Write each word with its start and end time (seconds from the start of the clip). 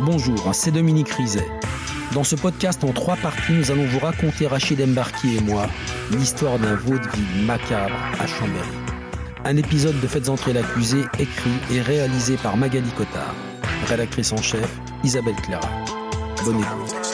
Bonjour, 0.00 0.54
c'est 0.54 0.70
Dominique 0.70 1.08
Rizet. 1.08 1.48
Dans 2.12 2.22
ce 2.22 2.36
podcast 2.36 2.84
en 2.84 2.92
trois 2.92 3.16
parties, 3.16 3.52
nous 3.52 3.70
allons 3.70 3.86
vous 3.86 3.98
raconter, 3.98 4.46
Rachid 4.46 4.78
Embarki 4.80 5.38
et 5.38 5.40
moi, 5.40 5.66
l'histoire 6.10 6.58
d'un 6.58 6.74
vaudeville 6.74 7.46
macabre 7.46 7.94
à 8.20 8.26
Chambéry. 8.26 8.68
Un 9.46 9.56
épisode 9.56 9.98
de 9.98 10.06
Faites 10.06 10.28
entrer 10.28 10.52
l'accusé, 10.52 10.98
écrit 11.18 11.58
et 11.70 11.80
réalisé 11.80 12.36
par 12.36 12.58
Magali 12.58 12.90
Cotard. 12.90 13.34
Rédactrice 13.86 14.32
en 14.32 14.42
chef, 14.42 14.68
Isabelle 15.02 15.36
Clara. 15.36 15.70
Bonne 16.44 16.60
écoute. 16.60 17.05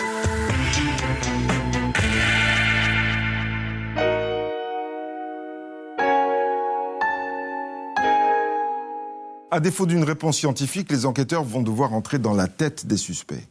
À 9.54 9.60
défaut 9.60 9.84
d'une 9.84 10.02
réponse 10.02 10.38
scientifique, 10.38 10.90
les 10.90 11.04
enquêteurs 11.04 11.44
vont 11.44 11.60
devoir 11.60 11.92
entrer 11.92 12.18
dans 12.18 12.32
la 12.32 12.48
tête 12.48 12.86
des 12.86 12.96
suspects. 12.96 13.46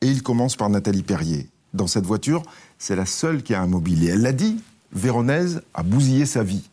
Et 0.00 0.08
ils 0.08 0.24
commencent 0.24 0.56
par 0.56 0.68
Nathalie 0.68 1.04
Perrier. 1.04 1.48
Dans 1.74 1.86
cette 1.86 2.04
voiture, 2.04 2.42
c'est 2.76 2.96
la 2.96 3.06
seule 3.06 3.44
qui 3.44 3.54
a 3.54 3.62
un 3.62 3.68
mobile. 3.68 4.02
Et 4.02 4.08
elle 4.08 4.22
l'a 4.22 4.32
dit, 4.32 4.60
Véronèse 4.92 5.62
a 5.74 5.84
bousillé 5.84 6.26
sa 6.26 6.42
vie. 6.42 6.68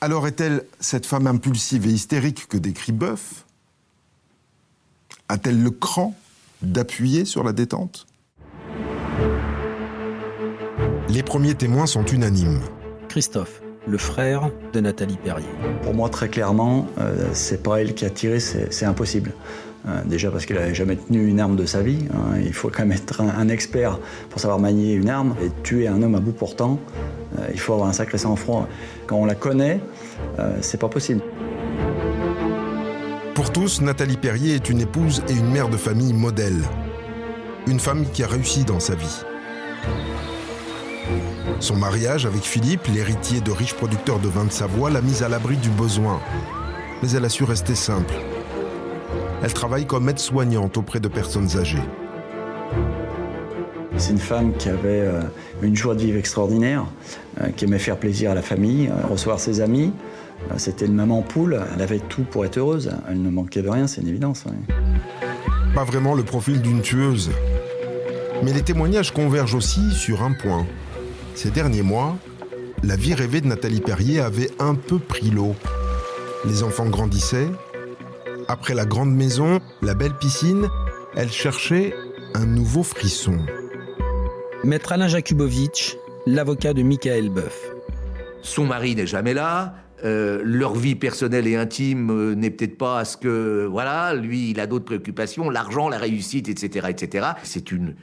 Alors 0.00 0.26
est-elle 0.26 0.64
cette 0.80 1.06
femme 1.06 1.28
impulsive 1.28 1.86
et 1.86 1.90
hystérique 1.90 2.48
que 2.48 2.56
décrit 2.56 2.90
Boeuf? 2.90 3.44
A-t-elle 5.28 5.62
le 5.62 5.70
cran 5.70 6.16
d'appuyer 6.62 7.26
sur 7.26 7.44
la 7.44 7.52
détente? 7.52 8.08
Les 11.08 11.22
premiers 11.22 11.54
témoins 11.54 11.86
sont 11.86 12.04
unanimes. 12.06 12.60
Christophe, 13.08 13.62
le 13.86 13.98
frère 13.98 14.50
de 14.72 14.80
Nathalie 14.80 15.18
Perrier. 15.22 15.48
Pour 15.82 15.94
moi, 15.94 16.08
très 16.08 16.28
clairement, 16.28 16.86
euh, 16.98 17.28
c'est 17.32 17.62
pas 17.62 17.80
elle 17.80 17.94
qui 17.94 18.04
a 18.04 18.10
tiré, 18.10 18.40
c'est 18.40 18.84
impossible. 18.84 19.32
Euh, 19.86 20.00
déjà 20.06 20.30
parce 20.30 20.46
qu'elle 20.46 20.56
n'avait 20.56 20.74
jamais 20.74 20.96
tenu 20.96 21.26
une 21.26 21.40
arme 21.40 21.56
de 21.56 21.66
sa 21.66 21.82
vie. 21.82 22.06
Hein. 22.14 22.38
Il 22.42 22.54
faut 22.54 22.70
quand 22.70 22.86
même 22.86 22.92
être 22.92 23.20
un, 23.20 23.48
expert 23.48 23.98
pour 24.30 24.40
savoir 24.40 24.58
manier 24.58 24.94
une 24.94 25.10
arme. 25.10 25.34
Et 25.42 25.50
tuer 25.62 25.88
un 25.88 26.02
homme 26.02 26.14
à 26.14 26.20
bout 26.20 26.32
portant, 26.32 26.78
euh, 27.38 27.46
il 27.52 27.60
faut 27.60 27.74
avoir 27.74 27.88
un 27.88 27.92
sacré 27.92 28.16
sang-froid. 28.16 28.66
Quand 29.06 29.16
on 29.16 29.26
la 29.26 29.34
connaît, 29.34 29.80
c'est 30.62 30.80
pas 30.80 30.88
possible. 30.88 31.20
Pour 33.34 33.52
tous, 33.52 33.82
Nathalie 33.82 34.16
Perrier 34.16 34.54
est 34.54 34.70
une 34.70 34.80
épouse 34.80 35.22
et 35.28 35.34
une 35.34 35.50
mère 35.50 35.68
de 35.68 35.76
famille 35.76 36.14
modèle. 36.14 36.62
Une 37.66 37.80
femme 37.80 38.06
qui 38.10 38.22
a 38.22 38.26
réussi 38.26 38.64
dans 38.64 38.80
sa 38.80 38.94
vie. 38.94 39.24
Son 41.60 41.76
mariage 41.76 42.26
avec 42.26 42.42
Philippe, 42.42 42.86
l'héritier 42.92 43.40
de 43.40 43.50
riches 43.50 43.74
producteurs 43.74 44.18
de 44.18 44.28
vin 44.28 44.44
de 44.44 44.52
Savoie, 44.52 44.90
l'a 44.90 45.00
mise 45.00 45.22
à 45.22 45.28
l'abri 45.28 45.56
du 45.56 45.70
besoin. 45.70 46.20
Mais 47.02 47.10
elle 47.10 47.24
a 47.24 47.28
su 47.28 47.44
rester 47.44 47.74
simple. 47.74 48.14
Elle 49.42 49.52
travaille 49.52 49.86
comme 49.86 50.08
aide-soignante 50.08 50.76
auprès 50.76 51.00
de 51.00 51.08
personnes 51.08 51.56
âgées. 51.56 51.82
C'est 53.96 54.10
une 54.10 54.18
femme 54.18 54.52
qui 54.54 54.68
avait 54.68 55.02
euh, 55.02 55.20
une 55.62 55.76
joie 55.76 55.94
de 55.94 56.00
vivre 56.00 56.18
extraordinaire, 56.18 56.84
euh, 57.40 57.50
qui 57.50 57.64
aimait 57.64 57.78
faire 57.78 57.96
plaisir 57.96 58.32
à 58.32 58.34
la 58.34 58.42
famille, 58.42 58.88
euh, 58.88 59.06
recevoir 59.06 59.38
ses 59.38 59.60
amis. 59.60 59.92
C'était 60.56 60.86
une 60.86 60.94
maman 60.94 61.22
poule, 61.22 61.60
elle 61.74 61.80
avait 61.80 62.00
tout 62.00 62.22
pour 62.22 62.44
être 62.44 62.58
heureuse. 62.58 62.90
Elle 63.08 63.22
ne 63.22 63.30
manquait 63.30 63.62
de 63.62 63.68
rien, 63.68 63.86
c'est 63.86 64.00
une 64.00 64.08
évidence. 64.08 64.44
Pas 65.74 65.84
vraiment 65.84 66.14
le 66.14 66.24
profil 66.24 66.60
d'une 66.60 66.82
tueuse. 66.82 67.30
Mais 68.42 68.52
les 68.52 68.62
témoignages 68.62 69.12
convergent 69.12 69.54
aussi 69.54 69.92
sur 69.92 70.22
un 70.22 70.32
point. 70.32 70.66
Ces 71.34 71.50
derniers 71.50 71.82
mois, 71.82 72.16
la 72.84 72.94
vie 72.94 73.12
rêvée 73.12 73.40
de 73.40 73.48
Nathalie 73.48 73.80
Perrier 73.80 74.20
avait 74.20 74.50
un 74.60 74.76
peu 74.76 74.98
pris 74.98 75.30
l'eau. 75.30 75.56
Les 76.44 76.62
enfants 76.62 76.88
grandissaient. 76.88 77.48
Après 78.46 78.74
la 78.74 78.84
grande 78.84 79.12
maison, 79.12 79.60
la 79.82 79.94
belle 79.94 80.14
piscine, 80.14 80.68
elle 81.16 81.32
cherchait 81.32 81.92
un 82.34 82.46
nouveau 82.46 82.82
frisson. 82.84 83.38
Maître 84.62 84.92
Alain 84.92 85.08
Jakubowicz, 85.08 85.96
l'avocat 86.26 86.72
de 86.72 86.82
Michael 86.82 87.30
Boeuf. 87.30 87.58
Son 88.42 88.64
mari 88.64 88.94
n'est 88.94 89.06
jamais 89.06 89.34
là. 89.34 89.74
Euh, 90.04 90.40
leur 90.44 90.74
vie 90.74 90.94
personnelle 90.94 91.46
et 91.46 91.56
intime 91.56 92.10
euh, 92.10 92.34
n'est 92.34 92.50
peut-être 92.50 92.76
pas 92.76 92.98
à 92.98 93.04
ce 93.04 93.16
que 93.16 93.64
voilà 93.64 94.12
lui 94.12 94.50
il 94.50 94.60
a 94.60 94.66
d'autres 94.66 94.84
préoccupations 94.84 95.48
l'argent 95.48 95.88
la 95.88 95.96
réussite 95.96 96.48
etc 96.48 96.88
etc 96.90 97.28
c'est 97.42 97.70
une 97.72 97.94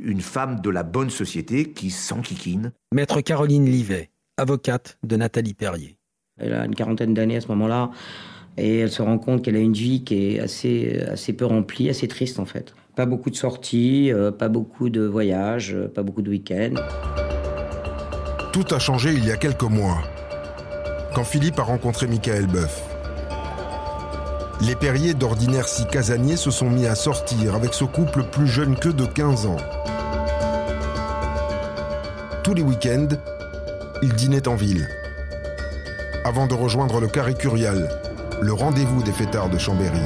une 0.00 0.20
femme 0.20 0.60
de 0.60 0.70
la 0.70 0.82
bonne 0.82 1.10
société 1.10 1.72
qui 1.72 1.90
s'enquiquine. 1.90 2.72
Maître 2.92 3.20
Caroline 3.20 3.66
Livet, 3.66 4.10
avocate 4.36 4.98
de 5.04 5.16
Nathalie 5.16 5.54
Perrier. 5.54 5.96
Elle 6.38 6.54
a 6.54 6.64
une 6.64 6.74
quarantaine 6.74 7.12
d'années 7.12 7.36
à 7.36 7.40
ce 7.40 7.48
moment-là 7.48 7.90
et 8.56 8.78
elle 8.78 8.90
se 8.90 9.02
rend 9.02 9.18
compte 9.18 9.42
qu'elle 9.44 9.56
a 9.56 9.60
une 9.60 9.74
vie 9.74 10.02
qui 10.02 10.34
est 10.34 10.40
assez, 10.40 11.00
assez 11.02 11.32
peu 11.32 11.44
remplie, 11.44 11.90
assez 11.90 12.08
triste 12.08 12.38
en 12.38 12.46
fait. 12.46 12.74
Pas 12.96 13.06
beaucoup 13.06 13.30
de 13.30 13.36
sorties, 13.36 14.10
euh, 14.12 14.30
pas 14.30 14.48
beaucoup 14.48 14.88
de 14.88 15.02
voyages, 15.02 15.74
euh, 15.74 15.88
pas 15.88 16.02
beaucoup 16.02 16.22
de 16.22 16.30
week-ends. 16.30 16.74
Tout 18.52 18.74
a 18.74 18.78
changé 18.78 19.12
il 19.12 19.24
y 19.24 19.30
a 19.30 19.36
quelques 19.36 19.62
mois, 19.62 20.02
quand 21.14 21.24
Philippe 21.24 21.58
a 21.58 21.62
rencontré 21.62 22.06
Michael 22.06 22.46
Boeuf. 22.46 22.82
Les 24.62 24.74
Perriers, 24.74 25.14
d'ordinaire 25.14 25.68
si 25.68 25.86
casaniers, 25.86 26.36
se 26.36 26.50
sont 26.50 26.68
mis 26.68 26.86
à 26.86 26.94
sortir 26.94 27.54
avec 27.54 27.72
ce 27.72 27.84
couple 27.84 28.24
plus 28.24 28.46
jeune 28.46 28.76
que 28.76 28.90
de 28.90 29.06
15 29.06 29.46
ans. 29.46 29.56
Tous 32.50 32.56
les 32.56 32.62
week-ends, 32.62 33.06
ils 34.02 34.12
dînaient 34.14 34.48
en 34.48 34.56
ville. 34.56 34.88
Avant 36.24 36.48
de 36.48 36.54
rejoindre 36.54 36.98
le 36.98 37.06
Carré 37.06 37.34
Curial, 37.34 37.88
le 38.42 38.52
rendez-vous 38.52 39.04
des 39.04 39.12
fêtards 39.12 39.50
de 39.50 39.56
Chambéry. 39.56 40.00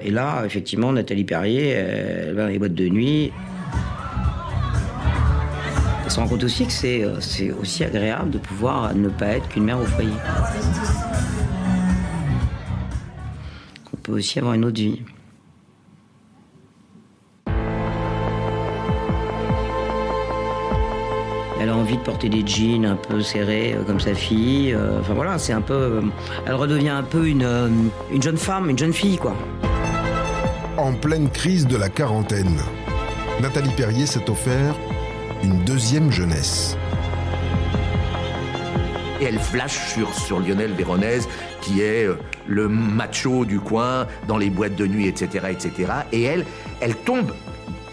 Et 0.00 0.10
là, 0.10 0.42
effectivement, 0.44 0.92
Nathalie 0.92 1.22
Perrier, 1.22 1.68
elle 1.68 2.34
va 2.34 2.42
dans 2.42 2.48
les 2.48 2.58
boîtes 2.58 2.74
de 2.74 2.88
nuit. 2.88 3.30
On 6.04 6.08
se 6.08 6.18
rend 6.18 6.26
compte 6.26 6.42
aussi 6.42 6.66
que 6.66 7.04
euh, 7.04 7.20
c'est 7.20 7.52
aussi 7.52 7.84
agréable 7.84 8.30
de 8.30 8.38
pouvoir 8.38 8.92
ne 8.96 9.08
pas 9.10 9.26
être 9.26 9.48
qu'une 9.48 9.62
mère 9.62 9.78
au 9.78 9.84
foyer. 9.84 10.10
On 13.94 13.96
peut 13.96 14.12
aussi 14.14 14.40
avoir 14.40 14.54
une 14.54 14.64
autre 14.64 14.80
vie. 14.80 15.02
Elle 21.60 21.68
a 21.68 21.76
envie 21.76 21.98
de 21.98 22.02
porter 22.02 22.30
des 22.30 22.42
jeans 22.46 22.86
un 22.86 22.96
peu 22.96 23.20
serrés 23.20 23.74
euh, 23.74 23.82
comme 23.84 24.00
sa 24.00 24.14
fille. 24.14 24.72
Euh, 24.72 25.00
enfin 25.00 25.12
voilà, 25.12 25.38
c'est 25.38 25.52
un 25.52 25.60
peu. 25.60 26.00
Elle 26.46 26.54
redevient 26.54 26.88
un 26.88 27.02
peu 27.02 27.28
une, 27.28 27.46
une 28.10 28.22
jeune 28.22 28.38
femme, 28.38 28.70
une 28.70 28.78
jeune 28.78 28.94
fille, 28.94 29.18
quoi. 29.18 29.36
En 30.78 30.94
pleine 30.94 31.28
crise 31.28 31.66
de 31.66 31.76
la 31.76 31.90
quarantaine, 31.90 32.56
Nathalie 33.42 33.74
Perrier 33.76 34.06
s'est 34.06 34.30
offert 34.30 34.74
une 35.42 35.62
deuxième 35.64 36.10
jeunesse. 36.10 36.78
Et 39.20 39.24
elle 39.24 39.38
flash 39.38 39.92
sur, 39.92 40.14
sur 40.14 40.40
Lionel 40.40 40.72
Véronèse, 40.72 41.28
qui 41.60 41.82
est 41.82 42.06
euh, 42.06 42.16
le 42.46 42.68
macho 42.68 43.44
du 43.44 43.60
coin, 43.60 44.06
dans 44.26 44.38
les 44.38 44.48
boîtes 44.48 44.76
de 44.76 44.86
nuit, 44.86 45.08
etc., 45.08 45.48
etc. 45.50 45.92
Et 46.10 46.22
elle, 46.22 46.46
elle 46.80 46.94
tombe 46.94 47.32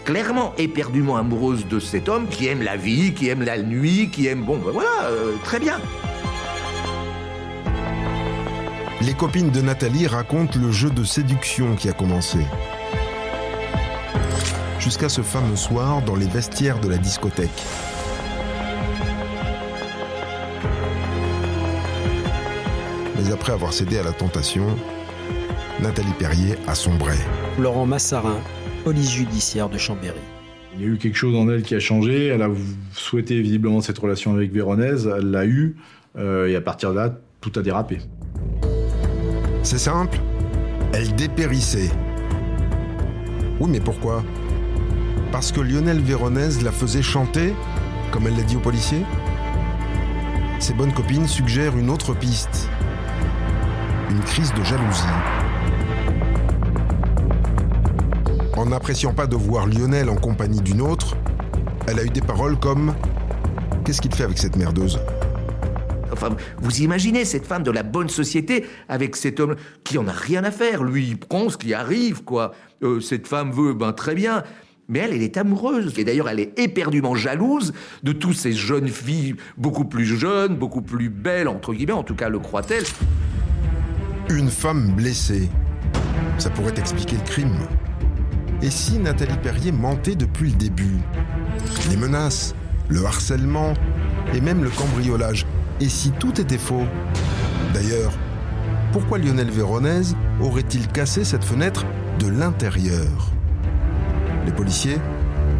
clairement 0.08 0.54
éperdument 0.56 1.18
amoureuse 1.18 1.66
de 1.66 1.78
cet 1.78 2.08
homme 2.08 2.28
qui 2.28 2.46
aime 2.46 2.62
la 2.62 2.78
vie, 2.78 3.12
qui 3.12 3.28
aime 3.28 3.42
la 3.42 3.60
nuit, 3.60 4.08
qui 4.08 4.26
aime... 4.26 4.42
Bon, 4.42 4.56
ben 4.56 4.70
voilà, 4.72 5.02
euh, 5.02 5.34
très 5.44 5.60
bien. 5.60 5.78
Les 9.02 9.12
copines 9.12 9.50
de 9.50 9.60
Nathalie 9.60 10.06
racontent 10.06 10.58
le 10.58 10.72
jeu 10.72 10.88
de 10.88 11.04
séduction 11.04 11.76
qui 11.76 11.90
a 11.90 11.92
commencé 11.92 12.38
jusqu'à 14.78 15.10
ce 15.10 15.20
fameux 15.20 15.56
soir 15.56 16.00
dans 16.00 16.16
les 16.16 16.26
vestiaires 16.26 16.80
de 16.80 16.88
la 16.88 16.96
discothèque. 16.96 17.62
Mais 23.18 23.30
après 23.30 23.52
avoir 23.52 23.74
cédé 23.74 23.98
à 23.98 24.04
la 24.04 24.12
tentation, 24.12 24.74
Nathalie 25.80 26.14
Perrier 26.18 26.56
a 26.66 26.74
sombré. 26.74 27.14
Laurent 27.58 27.84
Massarin, 27.84 28.40
police 28.88 29.12
judiciaire 29.12 29.68
de 29.68 29.76
Chambéry. 29.76 30.16
Il 30.74 30.80
y 30.80 30.84
a 30.84 30.86
eu 30.86 30.96
quelque 30.96 31.14
chose 31.14 31.36
en 31.36 31.46
elle 31.50 31.60
qui 31.60 31.74
a 31.74 31.78
changé. 31.78 32.28
Elle 32.28 32.40
a 32.40 32.48
souhaité 32.94 33.38
visiblement 33.42 33.82
cette 33.82 33.98
relation 33.98 34.32
avec 34.32 34.50
Véronèse. 34.50 35.12
Elle 35.14 35.30
l'a 35.30 35.44
eu. 35.44 35.76
Euh, 36.16 36.46
et 36.46 36.56
à 36.56 36.62
partir 36.62 36.92
de 36.92 36.94
là, 36.94 37.14
tout 37.42 37.52
a 37.56 37.60
dérapé. 37.60 37.98
C'est 39.62 39.76
simple. 39.76 40.18
Elle 40.94 41.14
dépérissait. 41.16 41.90
Oui, 43.60 43.68
mais 43.70 43.80
pourquoi? 43.80 44.24
Parce 45.32 45.52
que 45.52 45.60
Lionel 45.60 46.00
Véronèse 46.00 46.64
la 46.64 46.72
faisait 46.72 47.02
chanter, 47.02 47.52
comme 48.10 48.26
elle 48.26 48.38
l'a 48.38 48.42
dit 48.42 48.56
au 48.56 48.60
policier 48.60 49.02
Ses 50.60 50.72
bonnes 50.72 50.94
copines 50.94 51.28
suggèrent 51.28 51.76
une 51.76 51.90
autre 51.90 52.14
piste. 52.14 52.70
Une 54.08 54.20
crise 54.20 54.54
de 54.54 54.64
jalousie. 54.64 55.04
En 58.58 58.66
n'appréciant 58.66 59.14
pas 59.14 59.28
de 59.28 59.36
voir 59.36 59.68
Lionel 59.68 60.10
en 60.10 60.16
compagnie 60.16 60.60
d'une 60.60 60.80
autre, 60.80 61.16
elle 61.86 62.00
a 62.00 62.04
eu 62.04 62.10
des 62.10 62.20
paroles 62.20 62.58
comme 62.58 62.92
Qu'est-ce 63.84 64.00
qu'il 64.00 64.12
fait 64.12 64.24
avec 64.24 64.36
cette 64.36 64.56
merdeuse? 64.56 64.98
Enfin, 66.10 66.30
vous 66.56 66.80
imaginez 66.80 67.24
cette 67.24 67.46
femme 67.46 67.62
de 67.62 67.70
la 67.70 67.84
bonne 67.84 68.08
société 68.08 68.66
avec 68.88 69.14
cet 69.14 69.38
homme 69.38 69.54
qui 69.84 69.96
en 69.96 70.08
a 70.08 70.12
rien 70.12 70.42
à 70.42 70.50
faire. 70.50 70.82
Lui, 70.82 71.06
il 71.06 71.18
prend 71.18 71.50
ce 71.50 71.56
qui 71.56 71.72
arrive, 71.72 72.24
quoi. 72.24 72.50
Euh, 72.82 72.98
cette 72.98 73.28
femme 73.28 73.52
veut, 73.52 73.74
ben 73.74 73.92
très 73.92 74.16
bien. 74.16 74.42
Mais 74.88 74.98
elle, 74.98 75.12
elle 75.12 75.22
est 75.22 75.36
amoureuse. 75.36 75.96
Et 75.96 76.02
d'ailleurs, 76.02 76.28
elle 76.28 76.40
est 76.40 76.58
éperdument 76.58 77.14
jalouse 77.14 77.72
de 78.02 78.10
toutes 78.10 78.36
ces 78.36 78.54
jeunes 78.54 78.88
filles 78.88 79.36
beaucoup 79.56 79.84
plus 79.84 80.04
jeunes, 80.04 80.56
beaucoup 80.56 80.82
plus 80.82 81.10
belles, 81.10 81.46
entre 81.46 81.74
guillemets, 81.74 81.92
en 81.92 82.02
tout 82.02 82.16
cas 82.16 82.28
le 82.28 82.40
croit-elle. 82.40 82.84
Une 84.30 84.50
femme 84.50 84.96
blessée. 84.96 85.48
Ça 86.38 86.50
pourrait 86.50 86.74
expliquer 86.76 87.14
le 87.14 87.22
crime. 87.22 87.56
Et 88.62 88.70
si 88.70 88.98
Nathalie 88.98 89.36
Perrier 89.42 89.72
mentait 89.72 90.16
depuis 90.16 90.50
le 90.50 90.56
début 90.56 90.98
Les 91.90 91.96
menaces, 91.96 92.54
le 92.88 93.04
harcèlement 93.04 93.74
et 94.34 94.40
même 94.40 94.64
le 94.64 94.70
cambriolage. 94.70 95.46
Et 95.80 95.88
si 95.88 96.10
tout 96.12 96.40
était 96.40 96.58
faux 96.58 96.84
D'ailleurs, 97.72 98.12
pourquoi 98.92 99.18
Lionel 99.18 99.50
Véronèse 99.50 100.16
aurait-il 100.40 100.88
cassé 100.88 101.22
cette 101.22 101.44
fenêtre 101.44 101.84
de 102.18 102.26
l'intérieur 102.26 103.30
Les 104.44 104.52
policiers 104.52 104.98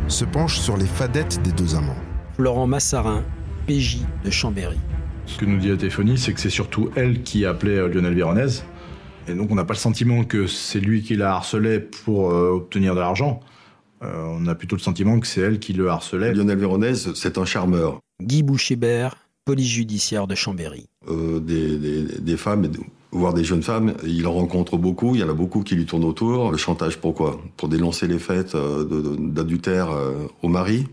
se 0.09 0.25
penchent 0.25 0.59
sur 0.59 0.77
les 0.77 0.87
fadettes 0.87 1.41
des 1.43 1.53
deux 1.53 1.77
amants. 1.77 1.97
Florent 2.37 2.67
Massarin, 2.67 3.23
PJ 3.67 3.99
de 4.25 4.31
Chambéry. 4.31 4.79
Ce 5.27 5.39
que 5.39 5.45
nous 5.45 5.59
dit 5.59 5.69
la 5.69 5.77
téléphonie, 5.77 6.17
c'est 6.17 6.33
que 6.33 6.41
c'est 6.41 6.51
surtout 6.51 6.91
elle 6.97 7.23
qui 7.23 7.45
appelait 7.45 7.77
euh, 7.77 7.89
Lionel 7.89 8.15
Véronèse. 8.15 8.65
Et 9.29 9.35
donc 9.35 9.51
on 9.51 9.55
n'a 9.55 9.65
pas 9.65 9.75
le 9.75 9.79
sentiment 9.79 10.25
que 10.25 10.47
c'est 10.47 10.81
lui 10.81 11.03
qui 11.03 11.15
la 11.17 11.35
harcelait 11.35 11.81
pour 11.81 12.31
euh, 12.33 12.51
obtenir 12.51 12.95
de 12.95 13.01
l'argent. 13.01 13.41
Euh, 14.03 14.25
on 14.27 14.47
a 14.47 14.55
plutôt 14.55 14.77
le 14.77 14.81
sentiment 14.81 15.19
que 15.21 15.27
c'est 15.27 15.41
elle 15.41 15.59
qui 15.59 15.73
le 15.73 15.89
harcelait. 15.89 16.33
Lionel 16.33 16.59
Véronèse, 16.59 17.13
c'est 17.15 17.37
un 17.37 17.45
charmeur. 17.45 17.99
Guy 18.23 18.43
Bouchébert, 18.43 19.17
police 19.45 19.69
judiciaire 19.69 20.27
de 20.27 20.35
Chambéry. 20.35 20.87
Euh, 21.09 21.41
des, 21.41 21.77
des- 21.79 22.19
des 22.21 22.37
femmes, 22.37 22.69
voire 23.11 23.35
des 23.35 23.45
jeunes 23.45 23.63
femmes, 23.63 23.95
il 24.05 24.27
en 24.27 24.33
rencontre 24.33 24.77
beaucoup, 24.77 25.15
il 25.15 25.21
y 25.21 25.25
en 25.25 25.29
a 25.29 25.35
beaucoup 25.35 25.63
qui 25.63 25.75
lui 25.75 25.85
tournent 25.85 26.05
autour. 26.05 26.53
Le 26.53 26.57
chantage, 26.59 26.99
pourquoi? 26.99 27.41
Pour 27.57 27.69
dénoncer 27.69 28.07
les 28.07 28.19
euh, 28.31 28.85
de- 28.85 29.17
d'adultère 29.19 29.91
euh, 29.91 30.15
au 30.43 30.49
mari? 30.49 30.87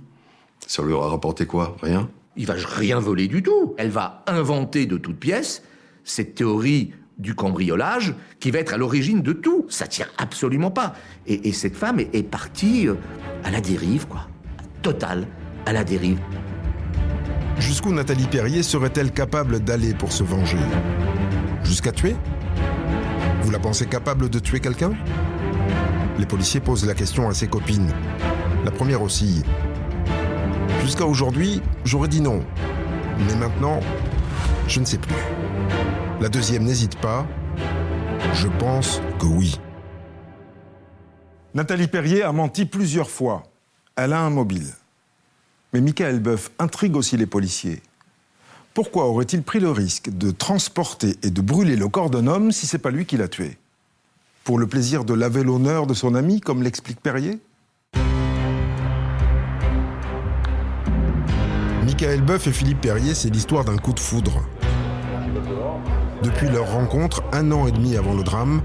Ça 0.68 0.84
lui 0.84 0.94
aura 0.94 1.10
rapporté 1.10 1.46
quoi? 1.46 1.78
Rien? 1.82 2.10
Il 2.38 2.48
va 2.48 2.56
rien 2.58 3.00
voler 3.00 3.28
du 3.28 3.44
tout. 3.44 3.76
Elle 3.78 3.92
va 3.92 4.24
inventer 4.28 4.88
de 4.88 4.98
toutes 4.98 5.20
pièces 5.20 5.64
cette 6.04 6.36
théorie 6.36 6.92
du 7.18 7.36
cambriolage 7.36 8.16
qui 8.40 8.52
va 8.52 8.60
être 8.60 8.74
à 8.74 8.78
l'origine 8.78 9.22
de 9.22 9.34
tout. 9.34 9.66
Ça 9.70 9.88
tient 9.88 10.08
absolument 10.18 10.72
pas. 10.72 10.94
Et, 11.28 11.50
et 11.50 11.54
cette 11.54 11.76
femme 11.76 12.00
est, 12.00 12.14
est 12.14 12.24
partie 12.24 12.88
euh, 12.88 12.96
à 13.44 13.52
la 13.52 13.62
dérive, 13.62 14.08
quoi. 14.08 14.28
Totale, 14.82 15.28
à 15.66 15.74
la 15.74 15.84
dérive. 15.84 16.20
Jusqu'où 17.58 17.94
Nathalie 17.94 18.28
Perrier 18.28 18.64
serait-elle 18.64 19.12
capable 19.12 19.62
d'aller 19.62 19.94
pour 19.94 20.12
se 20.12 20.24
venger? 20.24 20.58
Jusqu'à 21.64 21.92
tuer? 21.92 22.16
Vous 23.42 23.52
la 23.52 23.60
pensez 23.60 23.86
capable 23.86 24.30
de 24.30 24.40
tuer 24.40 24.60
quelqu'un? 24.60 24.92
Les 26.20 26.26
policiers 26.26 26.60
posent 26.60 26.86
la 26.86 26.94
question 26.94 27.30
à 27.30 27.34
ses 27.34 27.48
copines. 27.48 27.92
La 28.64 28.72
première 28.72 29.02
aussi. 29.02 29.44
Jusqu'à 30.82 31.06
aujourd'hui, 31.06 31.62
j'aurais 31.84 32.08
dit 32.08 32.22
non. 32.22 32.44
Mais 33.28 33.36
maintenant, 33.36 33.80
je 34.68 34.80
ne 34.80 34.86
sais 34.86 34.98
plus. 34.98 35.16
La 36.22 36.30
deuxième 36.30 36.64
n'hésite 36.64 36.98
pas. 37.00 37.28
Je 38.34 38.48
pense 38.48 39.02
que 39.20 39.26
oui. 39.26 39.60
Nathalie 41.54 41.88
Perrier 41.88 42.24
a 42.24 42.32
menti 42.32 42.66
plusieurs 42.66 43.10
fois. 43.10 43.44
Elle 43.98 44.14
a 44.14 44.22
un 44.22 44.30
mobile. 44.30 44.68
Mais 45.74 45.82
Michael 45.82 46.22
Boeuf 46.22 46.52
intrigue 46.58 46.96
aussi 46.96 47.18
les 47.18 47.26
policiers. 47.26 47.82
Pourquoi 48.74 49.08
aurait-il 49.08 49.44
pris 49.44 49.60
le 49.60 49.72
risque 49.72 50.10
de 50.10 50.32
transporter 50.32 51.18
et 51.22 51.32
de 51.32 51.42
brûler 51.42 51.76
le 51.76 51.90
corps 51.90 52.10
d'un 52.10 52.28
homme 52.28 52.54
si 52.54 52.66
c'est 52.66 52.78
pas 52.78 52.92
lui 52.92 53.06
qui 53.06 53.18
l'a 53.18 53.28
tué? 53.28 53.58
Pour 54.46 54.58
le 54.58 54.68
plaisir 54.68 55.04
de 55.04 55.14
laver 55.14 55.44
l'honneur 55.44 55.86
de 55.86 55.94
son 55.94 56.16
ami, 56.16 56.40
comme 56.40 56.64
l'explique 56.64 57.02
Perrier? 57.02 57.40
Michael 61.84 62.22
Boeuf 62.22 62.48
et 62.48 62.52
Philippe 62.52 62.82
Perrier, 62.82 63.14
c'est 63.14 63.30
l'histoire 63.30 63.66
d'un 63.66 63.78
coup 63.78 63.94
de 63.94 64.00
foudre. 64.00 64.44
Depuis 66.24 66.48
leur 66.48 66.72
rencontre, 66.72 67.24
un 67.34 67.52
an 67.52 67.68
et 67.68 67.72
demi 67.72 67.98
avant 67.98 68.14
le 68.14 68.24
drame, 68.24 68.62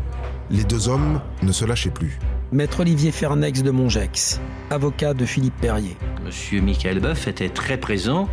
les 0.51 0.65
deux 0.65 0.89
hommes 0.89 1.21
ne 1.43 1.53
se 1.53 1.65
lâchaient 1.65 1.91
plus. 1.91 2.19
Maître 2.53 2.81
Olivier 2.81 3.13
Fernex 3.13 3.63
de 3.63 3.71
Mongex, 3.71 4.41
avocat 4.71 5.15
de 5.15 5.25
Philippe 5.25 5.57
Perrier. 5.61 5.97
Monsieur 6.25 6.61
Michael 6.61 7.01
Boeuf 7.01 7.29
était 7.29 7.49
très 7.49 7.77
présent 7.77 8.29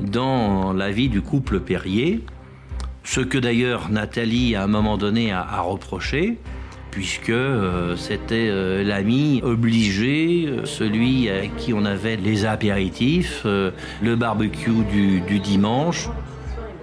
dans 0.00 0.72
la 0.72 0.90
vie 0.90 1.08
du 1.08 1.22
couple 1.22 1.60
Perrier, 1.60 2.24
ce 3.04 3.20
que 3.20 3.38
d'ailleurs 3.38 3.88
Nathalie 3.90 4.56
à 4.56 4.64
un 4.64 4.68
moment 4.68 4.96
donné 4.96 5.32
a, 5.32 5.40
a 5.40 5.60
reproché, 5.60 6.38
puisque 6.90 7.30
euh, 7.30 7.96
c'était 7.96 8.48
euh, 8.48 8.84
l'ami 8.84 9.40
obligé, 9.44 10.46
euh, 10.46 10.64
celui 10.66 11.28
à 11.30 11.46
qui 11.46 11.72
on 11.72 11.84
avait 11.84 12.16
les 12.16 12.44
apéritifs, 12.44 13.42
euh, 13.44 13.70
le 14.02 14.16
barbecue 14.16 14.84
du, 14.90 15.20
du 15.20 15.40
dimanche. 15.40 16.08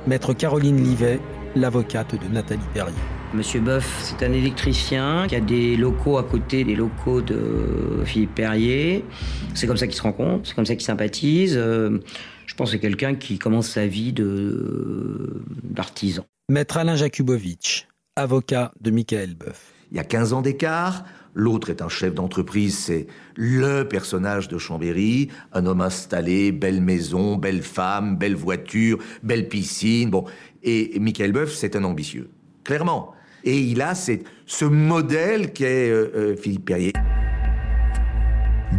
Maître 0.08 0.34
Caroline 0.34 0.82
Livet, 0.84 1.20
l'avocate 1.56 2.16
de 2.16 2.28
Nathalie 2.34 2.62
Perrier. 2.74 2.96
Monsieur 3.34 3.60
Boeuf, 3.62 4.00
c'est 4.02 4.26
un 4.26 4.32
électricien 4.34 5.26
qui 5.28 5.36
a 5.36 5.40
des 5.40 5.76
locaux 5.78 6.18
à 6.18 6.24
côté 6.24 6.64
des 6.64 6.76
locaux 6.76 7.22
de 7.22 8.02
Philippe 8.06 8.34
Perrier. 8.36 9.06
C'est 9.54 9.68
comme 9.68 9.78
ça 9.78 9.86
qu'ils 9.88 9.96
se 9.98 10.02
rencontrent, 10.02 10.48
c'est 10.48 10.56
comme 10.56 10.66
ça 10.66 10.76
qu'ils 10.76 10.86
sympathisent. 10.86 11.58
Euh, 11.58 12.00
Je 12.48 12.56
pense 12.56 12.70
que 12.72 12.78
c'est 12.78 12.82
quelqu'un 12.82 13.14
qui 13.14 13.38
commence 13.38 13.70
sa 13.70 13.86
vie 13.86 14.12
de- 14.12 15.44
d'artisan. 15.64 16.26
Maître 16.50 16.78
Alain 16.78 16.96
Jakubowicz, 16.96 17.86
avocat 18.16 18.72
de 18.82 18.90
Michael 18.90 19.36
Boeuf. 19.36 19.72
Il 19.92 19.98
y 19.98 20.00
a 20.00 20.04
15 20.04 20.34
ans 20.34 20.42
d'écart. 20.42 21.04
L'autre 21.36 21.70
est 21.70 21.84
un 21.84 21.90
chef 21.90 22.16
d'entreprise, 22.16 22.76
c'est 22.76 23.06
le 23.36 23.84
personnage 23.84 24.48
de 24.48 24.58
Chambéry, 24.58 25.30
un 25.54 25.68
homme 25.68 25.80
installé, 25.82 26.52
belle 26.52 26.82
maison, 26.82 27.38
belle 27.38 27.62
femme, 27.62 28.18
belle 28.18 28.36
voiture, 28.36 28.98
belle 29.22 29.48
piscine. 29.48 30.10
Bon, 30.10 30.26
et 30.64 30.98
Michael 31.00 31.32
Boeuf, 31.32 31.54
c'est 31.54 31.76
un 31.76 31.84
ambitieux, 31.84 32.30
clairement. 32.64 33.14
Et 33.44 33.58
il 33.60 33.82
a 33.82 33.96
cette- 33.96 34.26
ce 34.46 34.66
modèle 34.66 35.54
qu'est 35.54 35.90
euh, 35.90 36.12
euh, 36.16 36.36
Philippe 36.36 36.66
Perrier. 36.66 36.94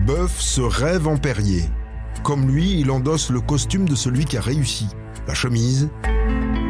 Boeuf 0.06 0.38
se 0.40 0.60
rêve 0.60 1.06
en 1.08 1.16
Perrier. 1.16 1.62
Comme 2.22 2.48
lui, 2.50 2.78
il 2.80 2.90
endosse 2.90 3.30
le 3.30 3.40
costume 3.40 3.88
de 3.88 3.94
celui 3.94 4.24
qui 4.24 4.36
a 4.36 4.40
réussi. 4.40 4.86
La 5.26 5.34
chemise, 5.34 5.88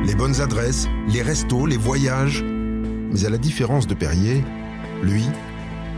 les 0.05 0.15
bonnes 0.15 0.41
adresses, 0.41 0.87
les 1.09 1.23
restos, 1.23 1.67
les 1.67 1.77
voyages. 1.77 2.43
Mais 2.43 3.25
à 3.25 3.31
la 3.31 3.39
différence 3.39 3.87
de 3.87 3.95
Perrier, 3.95 4.45
lui 5.03 5.25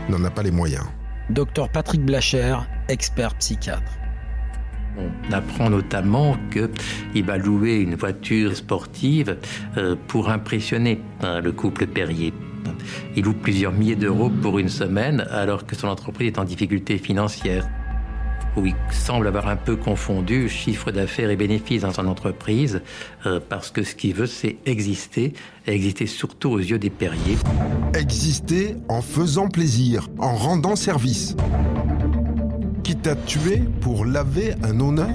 n'en 0.09 0.23
a 0.23 0.29
pas 0.31 0.43
les 0.43 0.51
moyens. 0.51 0.85
Docteur 1.29 1.69
Patrick 1.69 2.03
Blacher, 2.03 2.57
expert 2.89 3.35
psychiatre. 3.35 3.91
On 4.97 5.33
apprend 5.33 5.69
notamment 5.69 6.37
qu'il 6.51 7.25
va 7.25 7.37
louer 7.37 7.77
une 7.77 7.95
voiture 7.95 8.55
sportive 8.55 9.37
euh, 9.77 9.95
pour 10.07 10.29
impressionner 10.29 10.99
hein, 11.21 11.41
le 11.41 11.51
couple 11.51 11.87
Perrier. 11.87 12.33
Il 13.15 13.25
loue 13.25 13.33
plusieurs 13.33 13.71
milliers 13.71 13.95
d'euros 13.95 14.29
pour 14.29 14.59
une 14.59 14.69
semaine 14.69 15.25
alors 15.31 15.65
que 15.65 15.75
son 15.75 15.87
entreprise 15.87 16.27
est 16.27 16.39
en 16.39 16.43
difficulté 16.43 16.97
financière. 16.97 17.67
Il 18.55 18.75
semble 18.91 19.27
avoir 19.27 19.47
un 19.47 19.55
peu 19.55 19.75
confondu 19.75 20.47
chiffre 20.47 20.91
d'affaires 20.91 21.31
et 21.31 21.35
bénéfices 21.35 21.81
dans 21.81 21.91
son 21.91 22.07
entreprise 22.07 22.81
euh, 23.25 23.39
parce 23.47 23.71
que 23.71 23.83
ce 23.83 23.95
qu'il 23.95 24.13
veut 24.13 24.27
c'est 24.27 24.57
exister 24.65 25.33
et 25.65 25.73
exister 25.73 26.05
surtout 26.05 26.51
aux 26.51 26.59
yeux 26.59 26.77
des 26.77 26.91
Perriers. 26.91 27.37
Exister 27.95 28.75
en 28.89 29.01
faisant 29.01 29.47
plaisir, 29.47 30.07
en 30.19 30.35
rendant 30.35 30.75
service. 30.75 31.35
Quitte 32.93 33.07
à 33.07 33.15
tuer 33.15 33.63
pour 33.81 34.05
laver 34.05 34.53
un 34.61 34.79
honneur 34.79 35.09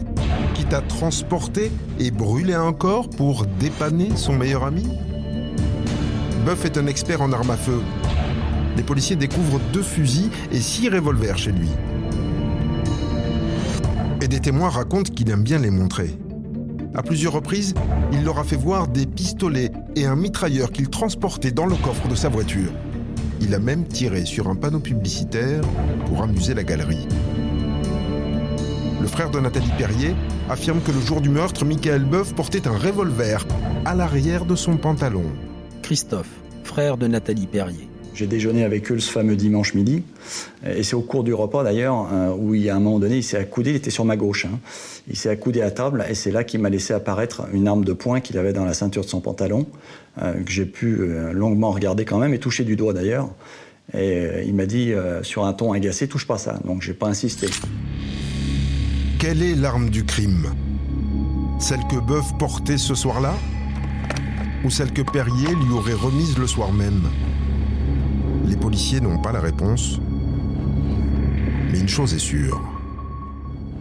Quitte 0.54 0.75
à 0.75 0.80
transporter 0.80 1.70
et 2.00 2.11
brûler 2.11 2.54
un 2.54 2.73
corps 2.73 3.08
pour 3.08 3.47
dépanner 3.47 4.08
son 4.16 4.32
meilleur 4.32 4.64
ami? 4.64 4.82
Boeuf 6.44 6.64
est 6.64 6.76
un 6.76 6.88
expert 6.88 7.23
en 7.23 7.30
armes 7.32 7.52
à 7.52 7.56
feu. 7.56 7.80
Les 8.76 8.82
policiers 8.82 9.14
découvrent 9.14 9.61
deux 9.73 9.85
fusils 9.85 10.28
et 10.50 10.58
six 10.58 10.88
revolvers 10.88 11.38
chez 11.38 11.52
lui. 11.52 11.68
Et 14.23 14.26
des 14.26 14.40
témoins 14.40 14.70
racontent 14.70 15.12
qu'il 15.14 15.30
aime 15.30 15.44
bien 15.44 15.58
les 15.58 15.70
montrer. 15.70 16.18
À 16.97 17.04
plusieurs 17.04 17.35
reprises, 17.35 17.75
il 18.11 18.25
leur 18.25 18.40
a 18.40 18.44
fait 18.44 18.56
voir 18.56 18.88
des 18.88 19.06
pistolets 19.06 19.70
et 19.94 20.04
un 20.04 20.16
mitrailleur 20.16 20.73
qu'il 20.73 20.88
transportait 20.88 21.52
dans 21.52 21.66
le 21.66 21.76
coffre 21.76 22.08
de 22.08 22.16
sa 22.16 22.28
voiture. 22.28 22.73
Il 23.40 23.54
a 23.54 23.61
même 23.61 23.87
tiré 23.87 24.25
sur 24.25 24.49
un 24.49 24.56
panneau 24.56 24.80
publicitaire 24.80 25.61
pour 26.06 26.25
amuser 26.25 26.54
la 26.54 26.64
galerie. 26.64 27.06
Le 29.09 29.12
frère 29.12 29.31
de 29.31 29.41
Nathalie 29.41 29.73
Perrier 29.79 30.15
affirme 30.50 30.83
que 30.83 30.93
le 30.93 31.00
jour 31.00 31.23
du 31.23 31.31
meurtre, 31.31 31.65
Michael 31.65 32.05
Boeuf 32.05 32.35
portait 32.35 32.69
un 32.69 32.77
revolver 32.77 33.47
à 33.87 33.95
l'arrière 33.95 34.45
de 34.45 34.55
son 34.55 34.77
pantalon. 34.77 35.25
Christophe, 35.81 36.29
frère 36.62 36.99
de 36.99 37.07
Nathalie 37.07 37.47
Perrier. 37.47 37.88
J'ai 38.12 38.27
déjeuné 38.27 38.65
avec 38.65 38.93
eux 38.93 38.99
ce 38.99 39.11
fameux 39.11 39.35
dimanche 39.35 39.73
midi. 39.73 40.03
Et 40.67 40.83
c'est 40.83 40.95
au 40.95 41.00
cours 41.00 41.25
du 41.25 41.33
repas 41.33 41.65
d'ailleurs 41.65 42.07
euh, 42.12 42.35
où 42.38 42.55
il 42.55 42.62
y 42.62 42.69
a 42.69 42.77
un 42.77 42.81
moment 42.81 42.99
donné, 42.99 43.17
il 43.17 43.23
s'est 43.23 43.38
accoudé, 43.38 43.71
il 43.71 43.77
était 43.77 43.91
sur 43.91 44.05
ma 44.05 44.19
gauche. 44.19 44.45
hein. 44.45 44.59
Il 45.09 45.17
s'est 45.17 45.31
accoudé 45.31 45.62
à 45.62 45.71
table 45.71 46.05
et 46.09 46.15
c'est 46.15 46.31
là 46.31 46.45
qu'il 46.45 46.61
m'a 46.61 46.69
laissé 46.69 46.93
apparaître 46.93 47.45
une 47.55 47.67
arme 47.67 47.87
de 47.87 47.95
poing 47.95 48.21
qu'il 48.21 48.37
avait 48.37 48.53
dans 48.53 48.67
la 48.67 48.75
ceinture 48.75 49.05
de 49.05 49.09
son 49.09 49.23
pantalon, 49.23 49.67
euh, 50.21 50.35
que 50.35 50.53
j'ai 50.53 50.67
pu 50.67 50.99
euh, 51.00 51.33
longuement 51.33 51.71
regarder 51.71 52.05
quand 52.05 52.19
même 52.19 52.35
et 52.35 52.38
toucher 52.38 52.62
du 52.62 52.77
doigt 52.77 52.93
d'ailleurs. 52.93 53.31
Et 53.95 54.12
euh, 54.17 54.43
il 54.47 54.55
m'a 54.55 54.67
dit 54.67 54.93
sur 55.23 55.47
un 55.47 55.55
ton 55.55 55.73
agacé, 55.73 56.09
touche 56.09 56.27
pas 56.27 56.37
ça. 56.37 56.61
Donc 56.67 56.83
j'ai 56.83 56.93
pas 56.93 57.07
insisté. 57.07 57.47
Quelle 59.19 59.43
est 59.43 59.57
l'arme 59.57 59.91
du 59.91 60.05
crime? 60.05 60.55
Celle 61.59 61.85
que 61.91 61.97
Boeuf 61.97 62.39
portait 62.39 62.79
ce 62.79 62.95
soir-là? 62.95 63.35
Ou 64.63 64.71
celle 64.71 64.93
que 64.93 65.03
Perrier 65.03 65.49
lui 65.57 65.73
aurait 65.73 65.93
remise 65.93 66.39
le 66.39 66.47
soir 66.47 66.73
même? 66.73 67.03
Les 68.45 68.57
policiers 68.57 69.01
n'ont 69.01 69.19
pas 69.19 69.33
la 69.33 69.41
réponse. 69.41 69.99
Mais 71.73 71.81
une 71.81 71.89
chose 71.89 72.15
est 72.15 72.21
sûre. 72.21 72.63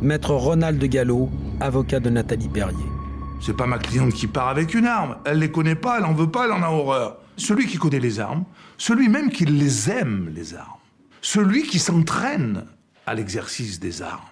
Maître 0.01 0.33
Ronald 0.33 0.83
Gallo, 0.83 1.29
avocat 1.59 1.99
de 1.99 2.09
Nathalie 2.09 2.49
Perrier. 2.49 2.77
C'est 3.39 3.55
pas 3.55 3.67
ma 3.67 3.77
cliente 3.77 4.13
qui 4.13 4.25
part 4.25 4.47
avec 4.47 4.73
une 4.73 4.87
arme. 4.87 5.17
Elle 5.23 5.37
les 5.37 5.51
connaît 5.51 5.75
pas, 5.75 5.99
elle 5.99 6.05
en 6.05 6.13
veut 6.13 6.31
pas, 6.31 6.45
elle 6.45 6.53
en 6.53 6.63
a 6.63 6.69
horreur. 6.69 7.17
Celui 7.35 7.67
qui 7.67 7.77
connaît 7.77 7.99
les 7.99 8.19
armes, 8.19 8.43
celui 8.79 9.07
même 9.07 9.29
qui 9.29 9.45
les 9.45 9.91
aime, 9.91 10.31
les 10.33 10.55
armes, 10.55 10.79
celui 11.21 11.61
qui 11.61 11.77
s'entraîne 11.77 12.65
à 13.05 13.13
l'exercice 13.13 13.79
des 13.79 14.01
armes, 14.01 14.25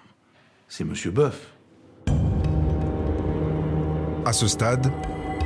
c'est 0.68 0.84
Monsieur 0.84 1.10
Boeuf. 1.10 1.52
À 4.24 4.32
ce 4.32 4.48
stade, 4.48 4.90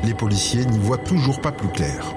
les 0.04 0.14
policiers 0.14 0.64
n'y 0.64 0.78
voient 0.78 0.98
toujours 0.98 1.40
pas 1.40 1.52
plus 1.52 1.68
clair. 1.68 2.14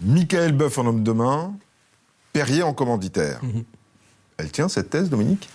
Michael 0.00 0.52
Boeuf 0.52 0.78
en 0.78 0.86
homme 0.86 1.02
de 1.02 1.12
main, 1.12 1.54
Perrier 2.32 2.62
en 2.62 2.72
commanditaire. 2.72 3.40
Elle 4.38 4.50
tient 4.50 4.68
cette 4.68 4.88
thèse, 4.88 5.10
Dominique? 5.10 5.50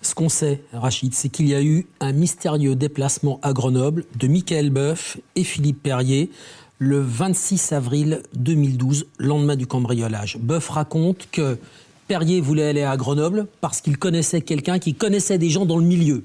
Ce 0.00 0.14
qu'on 0.14 0.28
sait, 0.28 0.62
Rachid, 0.72 1.14
c'est 1.14 1.28
qu'il 1.28 1.48
y 1.48 1.54
a 1.54 1.62
eu 1.62 1.86
un 1.98 2.12
mystérieux 2.12 2.76
déplacement 2.76 3.40
à 3.42 3.52
Grenoble 3.52 4.04
de 4.16 4.28
Michael 4.28 4.70
Boeuf 4.70 5.16
et 5.34 5.44
Philippe 5.44 5.82
Perrier 5.82 6.30
le 6.78 7.00
26 7.00 7.72
avril 7.72 8.22
2012, 8.34 9.06
lendemain 9.18 9.56
du 9.56 9.66
cambriolage. 9.66 10.38
Boeuf 10.38 10.68
raconte 10.68 11.28
que 11.30 11.58
Perrier 12.08 12.40
voulait 12.40 12.68
aller 12.68 12.82
à 12.82 12.96
Grenoble 12.96 13.46
parce 13.60 13.80
qu'il 13.80 13.96
connaissait 13.96 14.40
quelqu'un 14.40 14.78
qui 14.78 14.94
connaissait 14.94 15.38
des 15.38 15.50
gens 15.50 15.66
dans 15.66 15.78
le 15.78 15.84
milieu. 15.84 16.24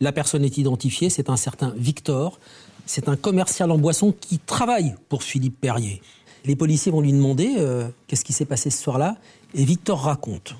La 0.00 0.12
personne 0.12 0.44
est 0.44 0.58
identifiée, 0.58 1.10
c'est 1.10 1.30
un 1.30 1.36
certain 1.36 1.72
Victor. 1.76 2.38
C'est 2.86 3.08
un 3.08 3.16
commercial 3.16 3.70
en 3.70 3.78
boisson 3.78 4.12
qui 4.12 4.38
travaille 4.38 4.94
pour 5.08 5.22
Philippe 5.22 5.60
Perrier. 5.60 6.02
Les 6.44 6.56
policiers 6.56 6.90
vont 6.90 7.00
lui 7.00 7.12
demander 7.12 7.54
euh, 7.58 7.88
qu'est-ce 8.06 8.24
qui 8.24 8.32
s'est 8.32 8.44
passé 8.44 8.70
ce 8.70 8.82
soir-là, 8.82 9.16
et 9.54 9.64
Victor 9.64 10.00
raconte. 10.00 10.56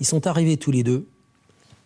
Ils 0.00 0.06
sont 0.06 0.26
arrivés 0.26 0.58
tous 0.58 0.70
les 0.70 0.82
deux. 0.82 1.06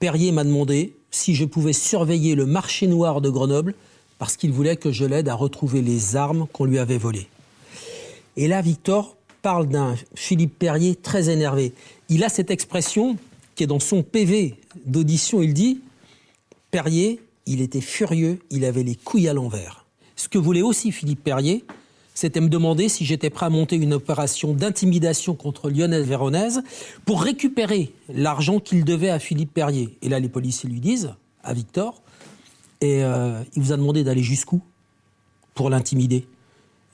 Perrier 0.00 0.32
m'a 0.32 0.42
demandé 0.42 0.96
si 1.12 1.34
je 1.34 1.44
pouvais 1.44 1.72
surveiller 1.72 2.34
le 2.34 2.46
marché 2.46 2.88
noir 2.88 3.20
de 3.20 3.30
Grenoble 3.30 3.74
parce 4.22 4.36
qu'il 4.36 4.52
voulait 4.52 4.76
que 4.76 4.92
je 4.92 5.04
l'aide 5.04 5.28
à 5.28 5.34
retrouver 5.34 5.82
les 5.82 6.14
armes 6.14 6.46
qu'on 6.52 6.64
lui 6.64 6.78
avait 6.78 6.96
volées. 6.96 7.26
Et 8.36 8.46
là, 8.46 8.62
Victor 8.62 9.16
parle 9.42 9.66
d'un 9.66 9.96
Philippe 10.14 10.60
Perrier 10.60 10.94
très 10.94 11.28
énervé. 11.28 11.72
Il 12.08 12.22
a 12.22 12.28
cette 12.28 12.52
expression 12.52 13.16
qui 13.56 13.64
est 13.64 13.66
dans 13.66 13.80
son 13.80 14.04
PV 14.04 14.54
d'audition. 14.86 15.42
Il 15.42 15.54
dit 15.54 15.80
Perrier, 16.70 17.18
il 17.46 17.60
était 17.60 17.80
furieux, 17.80 18.38
il 18.50 18.64
avait 18.64 18.84
les 18.84 18.94
couilles 18.94 19.28
à 19.28 19.34
l'envers. 19.34 19.86
Ce 20.14 20.28
que 20.28 20.38
voulait 20.38 20.62
aussi 20.62 20.92
Philippe 20.92 21.24
Perrier, 21.24 21.64
c'était 22.14 22.40
me 22.40 22.48
demander 22.48 22.88
si 22.88 23.04
j'étais 23.04 23.28
prêt 23.28 23.46
à 23.46 23.50
monter 23.50 23.74
une 23.74 23.92
opération 23.92 24.54
d'intimidation 24.54 25.34
contre 25.34 25.68
Lionel 25.68 26.04
Véronèse 26.04 26.62
pour 27.06 27.22
récupérer 27.22 27.90
l'argent 28.08 28.60
qu'il 28.60 28.84
devait 28.84 29.10
à 29.10 29.18
Philippe 29.18 29.52
Perrier. 29.52 29.98
Et 30.00 30.08
là, 30.08 30.20
les 30.20 30.28
policiers 30.28 30.70
lui 30.70 30.78
disent, 30.78 31.12
à 31.42 31.54
Victor, 31.54 32.02
et 32.82 33.02
euh, 33.02 33.42
il 33.56 33.62
vous 33.62 33.72
a 33.72 33.76
demandé 33.76 34.04
d'aller 34.04 34.22
jusqu'où 34.22 34.60
pour 35.54 35.70
l'intimider? 35.70 36.26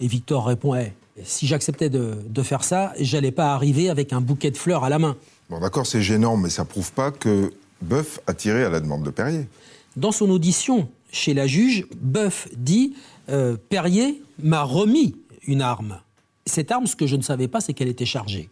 Et 0.00 0.07
Victor 0.07 0.47
répond, 0.47 0.76
Eh, 0.76 0.92
si 1.25 1.47
j'acceptais 1.47 1.90
de, 1.90 2.18
de 2.28 2.42
faire 2.42 2.62
ça, 2.62 2.92
j'allais 3.00 3.33
pas 3.33 3.54
arriver 3.54 3.88
avec 3.88 4.12
un 4.12 4.21
bouquet 4.21 4.50
de 4.50 4.57
fleurs 4.57 4.85
à 4.85 4.88
la 4.88 4.99
main. 4.99 5.16
Bon, 5.50 5.59
d'accord, 5.59 5.87
c'est 5.87 6.02
gênant, 6.02 6.37
mais 6.37 6.50
ça 6.50 6.64
prouve 6.64 6.92
pas 6.92 7.11
que 7.11 7.52
Boeuf 7.83 8.21
a 8.26 8.35
tiré 8.35 8.64
à 8.64 8.68
la 8.68 8.80
demande 8.80 9.02
de 9.02 9.11
Perrier. 9.11 9.49
Dans 9.97 10.12
son 10.12 10.30
audition 10.30 10.88
chez 11.11 11.35
la 11.35 11.47
juge, 11.47 11.87
Boeuf 12.00 12.49
dit 12.57 12.95
euh, 13.30 13.57
Perrier 13.68 14.23
m'a 14.42 14.62
remis 14.62 15.16
une 15.47 15.62
arme. 15.62 16.00
Cette 16.47 16.71
arme, 16.71 16.87
ce 16.87 16.97
que 16.97 17.07
je 17.07 17.16
ne 17.16 17.23
savais 17.23 17.49
pas, 17.49 17.61
c'est 17.61 17.73
qu'elle 17.73 17.88
était 17.88 18.04
chargée. 18.04 18.49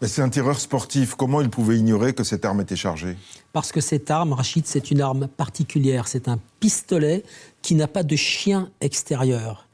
Mais 0.00 0.08
c'est 0.08 0.22
un 0.22 0.28
tireur 0.28 0.60
sportif. 0.60 1.14
Comment 1.14 1.40
il 1.40 1.50
pouvait 1.50 1.78
ignorer 1.78 2.14
que 2.14 2.24
cette 2.24 2.44
arme 2.44 2.60
était 2.60 2.76
chargée? 2.76 3.16
Parce 3.52 3.72
que 3.72 3.80
cette 3.80 4.10
arme, 4.10 4.32
Rachid, 4.32 4.66
c'est 4.66 4.90
une 4.90 5.00
arme 5.00 5.28
particulière. 5.28 6.08
C'est 6.08 6.28
un 6.28 6.38
pistolet 6.60 7.22
qui 7.62 7.74
n'a 7.74 7.86
pas 7.86 8.02
de 8.02 8.16
chien 8.16 8.70
extérieur. 8.80 9.68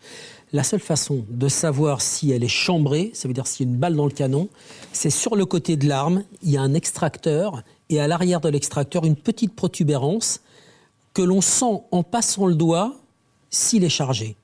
La 0.53 0.65
seule 0.65 0.81
façon 0.81 1.25
de 1.29 1.49
savoir 1.49 2.01
si 2.01 2.33
elle 2.33 2.43
est 2.43 2.49
chambrée, 2.49 3.13
ça 3.15 3.29
veut 3.29 3.35
dire 3.35 3.47
s'il 3.47 3.67
y 3.67 3.69
a 3.69 3.73
une 3.73 3.79
balle 3.79 3.95
dans 3.95 4.07
le 4.07 4.11
canon, 4.11 4.49
c'est 4.93 5.11
sur 5.11 5.37
le 5.37 5.47
côté 5.47 5.77
de 5.77 5.89
l'arme, 5.89 6.25
il 6.43 6.51
y 6.51 6.57
a 6.57 6.63
un 6.63 6.75
extracteur, 6.75 7.63
et 7.89 8.01
à 8.01 8.09
l'arrière 8.09 8.41
de 8.41 8.49
l'extracteur, 8.49 9.05
une 9.05 9.15
petite 9.15 9.55
protubérance 9.55 10.41
que 11.15 11.23
l'on 11.23 11.41
sent 11.41 11.83
en 11.93 12.03
passant 12.03 12.47
le 12.47 12.57
doigt 12.57 12.97
s'il 13.51 13.85
est 13.85 13.89
chargé. 13.89 14.37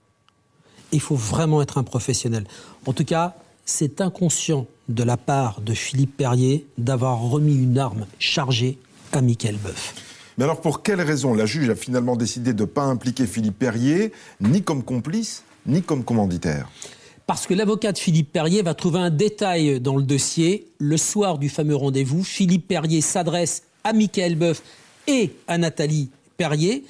Il 0.92 1.00
faut 1.00 1.16
vraiment 1.16 1.60
être 1.60 1.78
un 1.78 1.84
professionnel. 1.84 2.44
En 2.86 2.92
tout 2.92 3.04
cas, 3.04 3.36
c'est 3.66 4.00
inconscient 4.00 4.66
de 4.88 5.02
la 5.02 5.18
part 5.18 5.60
de 5.60 5.74
Philippe 5.74 6.16
Perrier 6.16 6.66
d'avoir 6.78 7.20
remis 7.20 7.56
une 7.56 7.76
arme 7.76 8.06
chargée 8.18 8.78
à 9.12 9.20
Michael 9.20 9.56
Boeuf. 9.56 9.94
Mais 10.38 10.44
alors, 10.44 10.60
pour 10.60 10.82
quelle 10.82 11.00
raison 11.00 11.34
la 11.34 11.44
juge 11.44 11.68
a 11.68 11.74
finalement 11.74 12.16
décidé 12.16 12.54
de 12.54 12.62
ne 12.62 12.66
pas 12.66 12.84
impliquer 12.84 13.26
Philippe 13.26 13.58
Perrier, 13.58 14.12
ni 14.40 14.62
comme 14.62 14.82
complice, 14.82 15.42
ni 15.66 15.82
comme 15.82 16.04
commanditaire? 16.04 16.70
Parce 17.26 17.46
que 17.46 17.54
l'avocat 17.54 17.92
de 17.92 17.98
Philippe 17.98 18.32
Perrier 18.32 18.62
va 18.62 18.74
trouver 18.74 19.00
un 19.00 19.10
détail 19.10 19.80
dans 19.80 19.96
le 19.96 20.02
dossier. 20.02 20.68
Le 20.78 20.96
soir 20.96 21.38
du 21.38 21.48
fameux 21.48 21.74
rendez-vous, 21.74 22.22
Philippe 22.22 22.68
Perrier 22.68 23.00
s'adresse 23.00 23.64
à 23.82 23.92
Michael 23.92 24.36
Boeuf 24.36 24.62
et 25.08 25.32
à 25.48 25.58
Nathalie 25.58 26.10
Perrier 26.36 26.84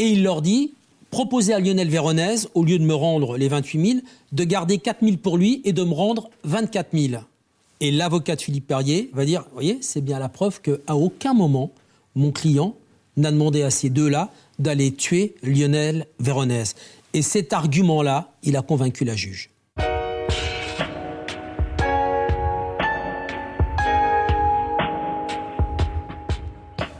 et 0.00 0.08
il 0.08 0.22
leur 0.22 0.40
dit 0.40 0.72
proposez 1.10 1.52
à 1.52 1.60
Lionel 1.60 1.88
Véronèse, 1.88 2.48
au 2.54 2.64
lieu 2.64 2.78
de 2.78 2.84
me 2.84 2.94
rendre 2.94 3.36
les 3.36 3.48
28 3.48 3.86
000, 3.86 4.00
de 4.32 4.44
garder 4.44 4.78
4 4.78 5.04
000 5.04 5.16
pour 5.16 5.36
lui 5.36 5.60
et 5.64 5.72
de 5.72 5.82
me 5.82 5.92
rendre 5.92 6.30
24 6.44 6.88
000. 6.92 7.22
Et 7.80 7.90
l'avocat 7.90 8.36
de 8.36 8.40
Philippe 8.40 8.66
Perrier 8.66 9.10
va 9.12 9.24
dire, 9.24 9.42
vous 9.48 9.54
voyez, 9.54 9.78
c'est 9.80 10.00
bien 10.00 10.18
la 10.18 10.28
preuve 10.28 10.60
qu'à 10.60 10.94
aucun 10.94 11.34
moment, 11.34 11.72
mon 12.14 12.30
client 12.30 12.76
n'a 13.16 13.32
demandé 13.32 13.62
à 13.62 13.70
ces 13.70 13.90
deux-là 13.90 14.30
d'aller 14.58 14.92
tuer 14.92 15.34
Lionel 15.42 16.06
Véronèse. 16.20 16.74
Et 17.12 17.22
cet 17.22 17.52
argument-là, 17.52 18.32
il 18.42 18.56
a 18.56 18.62
convaincu 18.62 19.04
la 19.04 19.16
juge. 19.16 19.50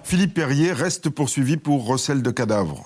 Philippe 0.02 0.34
Perrier 0.34 0.72
reste 0.72 1.08
poursuivi 1.08 1.56
pour 1.56 1.86
recel 1.86 2.20
de 2.22 2.30
cadavres. 2.32 2.84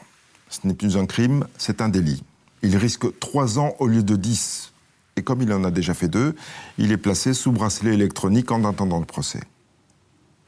Ce 0.55 0.69
n'est 0.69 0.75
plus 0.75 0.97
un 0.97 1.07
crime, 1.07 1.49
c'est 1.59 1.81
un 1.81 1.89
délit. 1.89 2.23
Il 2.63 2.77
risque 2.77 3.19
trois 3.19 3.59
ans 3.59 3.75
au 3.81 3.89
lieu 3.89 4.05
de 4.05 4.15
dix. 4.15 4.73
Et 5.17 5.23
comme 5.23 5.43
il 5.43 5.53
en 5.53 5.65
a 5.65 5.73
déjà 5.73 5.95
fait 5.95 6.07
deux, 6.07 6.37
il 6.79 6.93
est 6.93 6.97
placé 6.97 7.35
sous 7.35 7.51
bracelet 7.51 7.93
électronique 7.93 8.53
en 8.53 8.65
attendant 8.65 9.01
le 9.01 9.05
procès. 9.05 9.41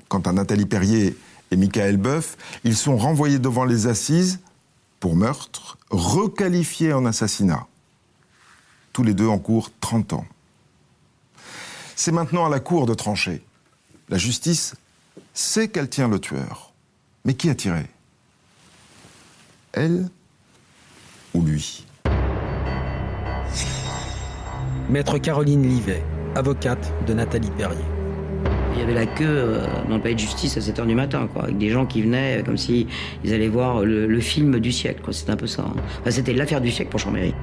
Quant 0.09 0.21
à 0.21 0.33
Nathalie 0.33 0.67
Perrier 0.67 1.17
et 1.51 1.57
Michael 1.57 1.97
Boeuf, 1.97 2.37
ils 2.63 2.77
sont 2.77 2.97
renvoyés 2.97 3.41
devant 3.41 3.65
les 3.65 3.89
assises 3.89 4.39
pour 5.01 5.17
meurtre, 5.17 5.77
requalifiés 5.91 6.93
en 6.93 7.05
assassinat. 7.05 7.67
Tous 8.93 9.03
les 9.03 9.13
deux 9.13 9.27
en 9.27 9.39
cours 9.39 9.73
30 9.81 10.13
ans. 10.13 10.27
C'est 11.97 12.13
maintenant 12.13 12.47
à 12.47 12.49
la 12.49 12.61
cour 12.61 12.87
de 12.87 12.95
trancher. 12.95 13.45
La 14.09 14.19
justice 14.19 14.77
sait 15.35 15.67
qu'elle 15.67 15.89
tient 15.89 16.09
le 16.09 16.21
tueur. 16.21 16.73
Mais 17.25 17.35
qui 17.35 17.51
a 17.51 17.57
tiré? 17.57 17.87
Elle 19.77 20.09
ou 21.35 21.43
lui 21.43 21.85
Maître 24.89 25.19
Caroline 25.19 25.63
Livet, 25.69 26.03
avocate 26.35 26.93
de 27.07 27.13
Nathalie 27.13 27.51
Perrier. 27.59 27.85
Il 28.75 28.81
y 28.81 28.83
avait 28.83 28.95
la 28.95 29.07
queue 29.07 29.25
euh, 29.27 29.67
dans 29.89 29.97
le 29.97 30.03
palais 30.03 30.15
de 30.15 30.19
justice 30.21 30.57
à 30.57 30.61
7h 30.61 30.87
du 30.87 30.95
matin, 30.95 31.29
quoi, 31.33 31.45
avec 31.45 31.59
des 31.59 31.71
gens 31.71 31.87
qui 31.87 32.03
venaient 32.03 32.39
euh, 32.39 32.43
comme 32.43 32.57
si 32.57 32.87
ils 33.25 33.33
allaient 33.35 33.49
voir 33.49 33.81
le, 33.85 34.07
le 34.07 34.21
film 34.21 34.61
du 34.61 34.71
siècle. 34.73 35.01
quoi. 35.03 35.13
C'était 35.13 35.33
un 35.33 35.37
peu 35.37 35.47
ça. 35.47 35.63
hein. 35.63 35.75
Enfin, 36.01 36.11
c'était 36.11 36.33
l'affaire 36.35 36.61
du 36.61 36.71
siècle 36.71 36.91
pour 36.91 37.01
Chambéry. 37.01 37.35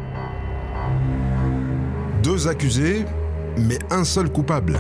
Deux 2.24 2.48
accusés, 2.48 3.06
mais 3.58 3.78
un 3.92 4.06
seul 4.06 4.30
coupable. 4.32 4.80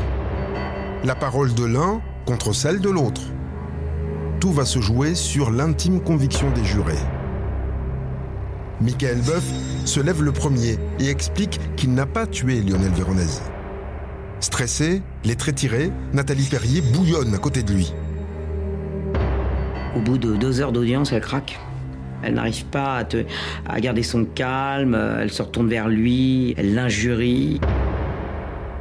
La 1.03 1.15
parole 1.15 1.53
de 1.53 1.65
l'un 1.65 2.01
contre 2.25 2.53
celle 2.53 2.79
de 2.79 2.89
l'autre. 2.89 3.22
Tout 4.39 4.51
va 4.51 4.65
se 4.65 4.79
jouer 4.79 5.15
sur 5.15 5.51
l'intime 5.51 6.01
conviction 6.01 6.50
des 6.51 6.63
jurés. 6.63 6.93
Michael 8.82 9.22
Boeuf 9.22 9.44
se 9.86 10.00
lève 10.00 10.22
le 10.22 10.32
premier 10.32 10.77
et 11.00 11.10
explique 11.10 11.60
qu'il 11.75 11.94
n'a 11.94 12.06
pas 12.06 12.25
tué 12.25 12.62
Lionel 12.62 12.92
Véronèse. 12.92 13.42
Stressée, 14.39 15.01
les 15.24 15.36
traits 15.36 15.56
tirés, 15.56 15.92
Nathalie 16.12 16.48
Perrier 16.50 16.82
bouillonne 16.82 17.34
à 17.34 17.38
côté 17.38 17.63
de 17.63 17.74
lui. 17.74 17.94
Au 19.96 20.00
bout 20.01 20.18
de 20.18 20.36
deux 20.36 20.60
heures 20.60 20.72
d'audience, 20.72 21.13
elle 21.13 21.22
craque. 21.22 21.60
Elle 22.24 22.36
n'arrive 22.36 22.65
pas 22.65 23.06
à, 23.68 23.80
garder 23.80 24.03
son 24.03 24.25
calme, 24.25 24.96
elle 25.20 25.32
se 25.32 25.42
retourne 25.42 25.70
vers 25.70 25.88
lui, 25.89 26.53
elle 26.58 26.74
l'injurie. 26.74 27.60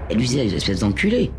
Elle 0.08 0.16
lui 0.16 0.26
disait, 0.26 0.46
espèce 0.46 0.80
d'enculé. 0.80 1.30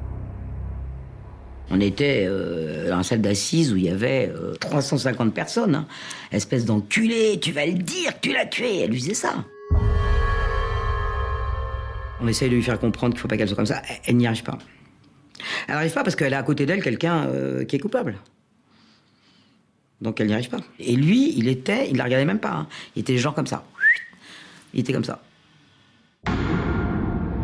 On 1.71 1.79
était 1.79 2.25
euh, 2.27 2.89
dans 2.89 2.97
la 2.97 3.03
salle 3.03 3.21
d'assises 3.21 3.71
où 3.73 3.77
il 3.77 3.85
y 3.85 3.89
avait 3.89 4.31
euh, 4.35 4.53
350 4.55 5.33
personnes. 5.33 5.75
hein. 5.75 5.85
Espèce 6.31 6.65
d'enculé, 6.65 7.39
tu 7.41 7.51
vas 7.51 7.65
le 7.65 7.73
dire 7.73 8.11
tu 8.21 8.31
l'as 8.33 8.45
tué. 8.45 8.81
Elle 8.81 8.89
lui 8.91 8.99
disait 8.99 9.13
ça. 9.13 9.33
On 12.21 12.27
essaye 12.27 12.49
de 12.49 12.55
lui 12.55 12.63
faire 12.63 12.79
comprendre 12.79 13.13
qu'il 13.13 13.21
faut 13.21 13.27
pas 13.27 13.37
qu'elle 13.37 13.47
soit 13.47 13.55
comme 13.57 13.65
ça. 13.65 13.81
Elle, 14.05 14.17
n'y 14.17 14.27
arrive 14.27 14.43
pas. 14.43 14.57
Elle 15.67 15.75
n'arrive 15.75 15.93
pas 15.93 16.03
parce 16.03 16.15
qu'elle 16.15 16.33
a 16.33 16.37
à 16.39 16.43
côté 16.43 16.65
d'elle 16.65 16.81
quelqu'un 16.83 17.25
euh, 17.27 17.65
qui 17.65 17.75
est 17.75 17.79
coupable. 17.79 18.17
Donc 20.01 20.19
elle 20.21 20.27
n'y 20.27 20.33
arrive 20.33 20.49
pas. 20.49 20.59
Et 20.79 20.95
lui, 20.95 21.33
il 21.37 21.47
était, 21.47 21.89
il 21.89 21.97
la 21.97 22.03
regardait 22.05 22.25
même 22.25 22.39
pas. 22.39 22.51
hein. 22.51 22.67
Il 22.95 23.01
était 23.01 23.17
genre 23.17 23.33
comme 23.33 23.47
ça. 23.47 23.65
Il 24.73 24.81
était 24.81 24.93
comme 24.93 25.03
ça. 25.03 25.21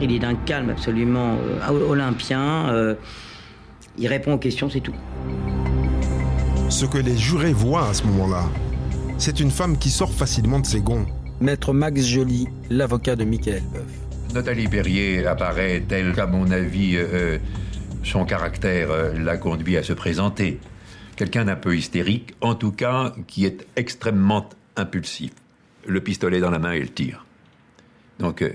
Il 0.01 0.13
est 0.13 0.19
d'un 0.19 0.35
calme 0.35 0.69
absolument 0.69 1.37
euh, 1.69 1.79
olympien. 1.89 2.95
Euh, 3.99 4.03
il 4.03 4.07
répond 4.07 4.33
aux 4.33 4.37
questions, 4.37 4.69
c'est 4.69 4.81
tout. 4.81 4.95
Ce 6.69 6.85
que 6.85 6.97
les 6.97 7.17
jurés 7.17 7.53
voient 7.53 7.89
à 7.89 7.93
ce 7.93 8.03
moment-là, 8.03 8.45
c'est 9.17 9.39
une 9.39 9.51
femme 9.51 9.77
qui 9.77 9.89
sort 9.89 10.13
facilement 10.13 10.59
de 10.59 10.65
ses 10.65 10.81
gonds. 10.81 11.05
Maître 11.41 11.73
Max 11.73 12.05
Joly, 12.05 12.47
l'avocat 12.69 13.15
de 13.15 13.23
Michael 13.23 13.63
Boeuf. 13.71 14.33
Nathalie 14.33 14.67
Perrier 14.67 15.25
apparaît 15.25 15.83
telle 15.87 16.13
qu'à 16.13 16.27
mon 16.27 16.51
avis, 16.51 16.95
euh, 16.95 17.39
son 18.03 18.25
caractère 18.25 18.91
euh, 18.91 19.13
l'a 19.13 19.37
conduit 19.37 19.77
à 19.77 19.83
se 19.83 19.93
présenter. 19.93 20.59
Quelqu'un 21.15 21.45
d'un 21.45 21.55
peu 21.55 21.75
hystérique, 21.75 22.33
en 22.41 22.55
tout 22.55 22.71
cas, 22.71 23.13
qui 23.27 23.45
est 23.45 23.65
extrêmement 23.75 24.47
impulsif. 24.75 25.31
Le 25.85 26.01
pistolet 26.01 26.39
dans 26.39 26.51
la 26.51 26.59
main, 26.59 26.71
elle 26.71 26.91
tire. 26.91 27.25
Donc, 28.19 28.41
euh, 28.41 28.51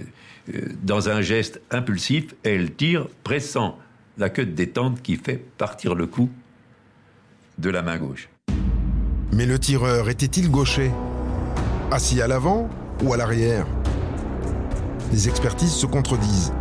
euh, 0.55 0.61
dans 0.83 1.09
un 1.09 1.21
geste 1.21 1.61
impulsif, 1.71 2.35
elle 2.43 2.73
tire, 2.73 3.09
pressant 3.23 3.79
la 4.17 4.31
queue 4.31 4.47
de 4.47 4.53
détente 4.53 5.03
qui 5.03 5.17
fait 5.17 5.37
partir 5.59 5.95
le 5.95 6.07
coup 6.07 6.29
de 7.59 7.71
la 7.71 7.83
main 7.83 7.99
gauche. 7.99 8.29
Mais 9.33 9.47
le 9.47 9.59
tireur 9.59 10.09
était-il 10.09 10.51
gaucher? 10.51 10.91
Assis 11.91 12.23
à 12.23 12.29
l'avant 12.29 12.69
ou 13.03 13.13
à 13.13 13.17
l'arrière? 13.17 13.67
Les 15.13 15.29
expertises 15.29 15.73
se 15.73 15.87
contredisent. 15.87 16.53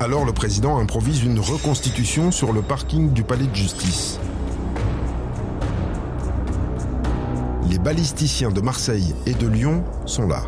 Alors 0.00 0.26
le 0.26 0.32
président 0.32 0.78
improvise 0.78 1.22
une 1.22 1.38
reconstitution 1.38 2.30
sur 2.30 2.52
le 2.52 2.60
parking 2.60 3.12
du 3.12 3.22
palais 3.22 3.46
de 3.46 3.54
justice. 3.54 4.20
Les 7.70 7.78
balisticiens 7.78 8.50
de 8.50 8.60
Marseille 8.60 9.14
et 9.26 9.34
de 9.34 9.48
Lyon 9.48 9.82
sont 10.04 10.28
là. 10.28 10.42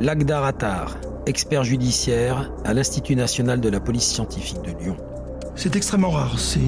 Lagdar 0.00 0.44
Attar, 0.44 0.96
expert 1.26 1.64
judiciaire 1.64 2.50
à 2.64 2.72
l'Institut 2.72 3.16
national 3.16 3.60
de 3.60 3.68
la 3.68 3.80
police 3.80 4.08
scientifique 4.08 4.62
de 4.62 4.72
Lyon. 4.82 4.96
C'est 5.62 5.76
extrêmement 5.76 6.08
rare. 6.08 6.38
C'est, 6.38 6.58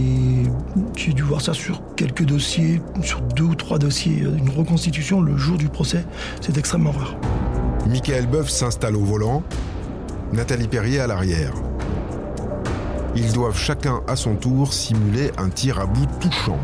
j'ai 0.94 1.14
dû 1.14 1.22
voir 1.22 1.40
ça 1.40 1.54
sur 1.54 1.80
quelques 1.96 2.26
dossiers, 2.26 2.82
sur 3.02 3.22
deux 3.22 3.44
ou 3.44 3.54
trois 3.54 3.78
dossiers. 3.78 4.18
Une 4.18 4.50
reconstitution 4.50 5.22
le 5.22 5.34
jour 5.38 5.56
du 5.56 5.70
procès, 5.70 6.04
c'est 6.42 6.58
extrêmement 6.58 6.90
rare. 6.90 7.16
Michael 7.88 8.26
Boeuf 8.26 8.50
s'installe 8.50 8.94
au 8.96 9.02
volant, 9.02 9.44
Nathalie 10.34 10.68
Perrier 10.68 11.00
à 11.00 11.06
l'arrière. 11.06 11.54
Ils 13.16 13.32
doivent 13.32 13.56
chacun 13.56 14.02
à 14.08 14.14
son 14.14 14.34
tour 14.36 14.74
simuler 14.74 15.30
un 15.38 15.48
tir 15.48 15.80
à 15.80 15.86
bout 15.86 16.06
touchant. 16.20 16.60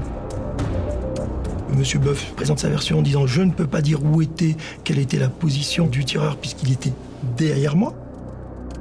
Monsieur 1.78 1.98
Boeuf 1.98 2.34
présente 2.34 2.58
sa 2.58 2.68
version 2.68 2.98
en 2.98 3.02
disant 3.02 3.26
Je 3.26 3.40
ne 3.40 3.52
peux 3.52 3.66
pas 3.66 3.80
dire 3.80 4.04
où 4.04 4.20
était, 4.20 4.54
quelle 4.84 4.98
était 4.98 5.18
la 5.18 5.30
position 5.30 5.86
du 5.86 6.04
tireur 6.04 6.36
puisqu'il 6.36 6.72
était 6.72 6.92
derrière 7.38 7.74
moi. 7.74 7.94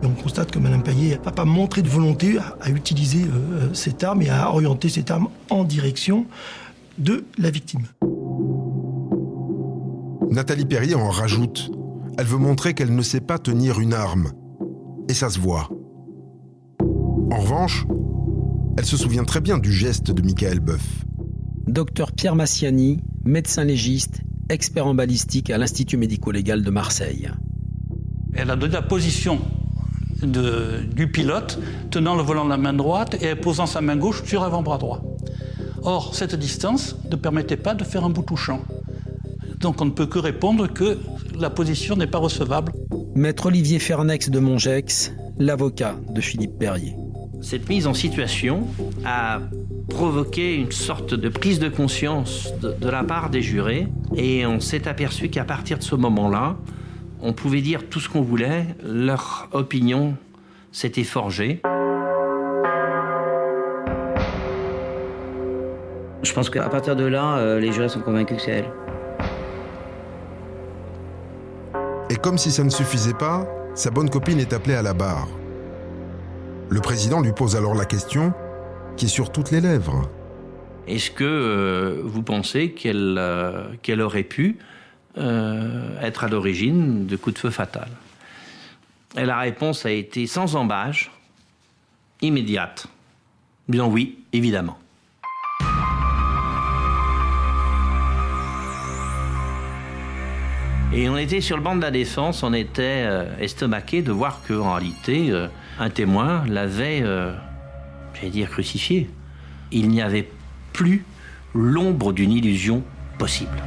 Et 0.03 0.05
on 0.05 0.13
constate 0.13 0.51
que 0.51 0.59
Madame 0.59 0.83
Payet 0.83 1.19
n'a 1.23 1.31
pas 1.31 1.45
montré 1.45 1.81
de 1.81 1.89
volonté 1.89 2.37
à, 2.37 2.57
à 2.61 2.69
utiliser 2.69 3.23
euh, 3.23 3.73
cette 3.73 4.03
arme 4.03 4.21
et 4.21 4.29
à 4.29 4.51
orienter 4.51 4.89
cette 4.89 5.09
arme 5.11 5.29
en 5.49 5.63
direction 5.63 6.25
de 6.97 7.25
la 7.37 7.49
victime. 7.49 7.87
Nathalie 10.29 10.65
Perrier 10.65 10.95
en 10.95 11.09
rajoute. 11.09 11.71
Elle 12.17 12.25
veut 12.25 12.37
montrer 12.37 12.73
qu'elle 12.73 12.95
ne 12.95 13.01
sait 13.01 13.21
pas 13.21 13.39
tenir 13.39 13.79
une 13.79 13.93
arme. 13.93 14.31
Et 15.09 15.13
ça 15.13 15.29
se 15.29 15.39
voit. 15.39 15.69
En 17.31 17.39
revanche, 17.39 17.85
elle 18.77 18.85
se 18.85 18.97
souvient 18.97 19.23
très 19.23 19.41
bien 19.41 19.57
du 19.57 19.71
geste 19.71 20.11
de 20.11 20.21
Michael 20.21 20.59
Boeuf. 20.59 21.05
Docteur 21.67 22.11
Pierre 22.11 22.35
Massiani, 22.35 23.01
médecin 23.25 23.63
légiste, 23.63 24.21
expert 24.49 24.87
en 24.87 24.93
balistique 24.93 25.49
à 25.49 25.57
l'Institut 25.57 25.97
médico-légal 25.97 26.61
de 26.61 26.69
Marseille. 26.69 27.29
Elle 28.33 28.51
a 28.51 28.55
donné 28.55 28.73
la 28.73 28.81
position 28.81 29.39
de- 30.21 30.79
du 30.95 31.09
pilote 31.11 31.59
tenant 31.91 32.15
le 32.15 32.23
volant 32.23 32.45
de 32.45 32.49
la 32.49 32.57
main 32.57 32.73
droite 32.73 33.21
et 33.21 33.35
posant 33.35 33.65
sa 33.65 33.81
main 33.81 33.95
gauche 33.95 34.23
sur 34.25 34.41
l'avant-bras 34.41 34.77
droit. 34.77 35.01
Or, 35.83 36.15
cette 36.15 36.35
distance 36.35 36.95
ne 37.09 37.15
permettait 37.15 37.57
pas 37.57 37.73
de 37.75 37.83
faire 37.83 38.03
un 38.03 38.09
bout 38.09 38.23
touchant. 38.23 38.61
Donc 39.59 39.81
on 39.81 39.85
ne 39.85 39.91
peut 39.91 40.05
que 40.07 40.19
répondre 40.19 40.67
que 40.67 40.97
la 41.39 41.49
position 41.49 41.95
n'est 41.95 42.07
pas 42.07 42.17
recevable. 42.19 42.71
Maître 43.15 43.47
Olivier 43.47 43.79
Fernex 43.79 44.29
de 44.29 44.39
Mongex, 44.39 45.13
l'avocat 45.39 45.95
de 46.09 46.21
Philippe 46.21 46.57
Perrier. 46.59 46.95
Cette 47.41 47.69
mise 47.69 47.85
en 47.87 47.93
situation 47.93 48.67
a 49.05 49.39
provoqué 49.89 50.55
une 50.55 50.71
sorte 50.71 51.13
de 51.13 51.29
prise 51.29 51.59
de 51.59 51.69
conscience 51.69 52.51
de, 52.61 52.73
de 52.79 52.89
la 52.89 53.03
part 53.03 53.29
des 53.29 53.41
jurés 53.41 53.87
et 54.15 54.45
on 54.45 54.59
s'est 54.59 54.87
aperçu 54.87 55.29
qu'à 55.29 55.43
partir 55.45 55.77
de 55.77 55.83
ce 55.83 55.95
moment-là, 55.95 56.57
on 57.21 57.33
pouvait 57.33 57.61
dire 57.61 57.89
tout 57.89 57.99
ce 57.99 58.09
qu'on 58.09 58.21
voulait, 58.21 58.65
leur 58.83 59.49
opinion 59.51 60.15
s'était 60.71 61.03
forgée. 61.03 61.61
Je 66.23 66.33
pense 66.33 66.49
qu'à 66.49 66.69
partir 66.69 66.95
de 66.95 67.05
là, 67.05 67.37
euh, 67.37 67.59
les 67.59 67.71
jurés 67.71 67.89
sont 67.89 68.01
convaincus 68.01 68.37
que 68.37 68.43
c'est 68.43 68.51
elle. 68.51 68.71
Et 72.09 72.15
comme 72.15 72.37
si 72.37 72.51
ça 72.51 72.63
ne 72.63 72.69
suffisait 72.69 73.13
pas, 73.13 73.47
sa 73.75 73.91
bonne 73.91 74.09
copine 74.09 74.39
est 74.39 74.53
appelée 74.53 74.75
à 74.75 74.81
la 74.81 74.93
barre. 74.93 75.27
Le 76.69 76.79
président 76.81 77.21
lui 77.21 77.31
pose 77.31 77.55
alors 77.55 77.75
la 77.75 77.85
question 77.85 78.33
qui 78.97 79.05
est 79.05 79.09
sur 79.09 79.31
toutes 79.31 79.51
les 79.51 79.61
lèvres. 79.61 80.09
Est-ce 80.87 81.11
que 81.11 81.23
euh, 81.23 82.01
vous 82.03 82.23
pensez 82.23 82.71
qu'elle 82.71 83.17
euh, 83.19 83.67
qu'elle 83.81 84.01
aurait 84.01 84.23
pu 84.23 84.57
euh, 85.17 85.99
être 86.01 86.23
à 86.23 86.27
l'origine 86.27 87.07
de 87.07 87.15
coups 87.15 87.33
de 87.35 87.39
feu 87.39 87.49
fatal 87.49 87.87
Et 89.17 89.25
la 89.25 89.39
réponse 89.39 89.85
a 89.85 89.91
été 89.91 90.27
sans 90.27 90.55
embâche, 90.55 91.11
immédiate. 92.21 92.87
Bien 93.67 93.85
oui, 93.85 94.19
évidemment. 94.33 94.77
Et 100.93 101.09
on 101.09 101.17
était 101.17 101.41
sur 101.41 101.57
le 101.57 101.63
banc 101.63 101.75
de 101.75 101.81
la 101.81 101.91
défense, 101.91 102.43
on 102.43 102.53
était 102.53 103.03
euh, 103.05 103.25
estomaqué 103.39 104.01
de 104.01 104.11
voir 104.11 104.41
qu'en 104.47 104.73
réalité, 104.73 105.31
euh, 105.31 105.47
un 105.79 105.89
témoin 105.89 106.45
l'avait, 106.47 107.03
j'allais 108.13 108.29
dire, 108.29 108.49
crucifié. 108.49 109.09
Il 109.71 109.89
n'y 109.89 110.01
avait 110.01 110.29
plus 110.73 111.03
l'ombre 111.53 112.13
d'une 112.13 112.31
illusion 112.31 112.83
possible. 113.17 113.57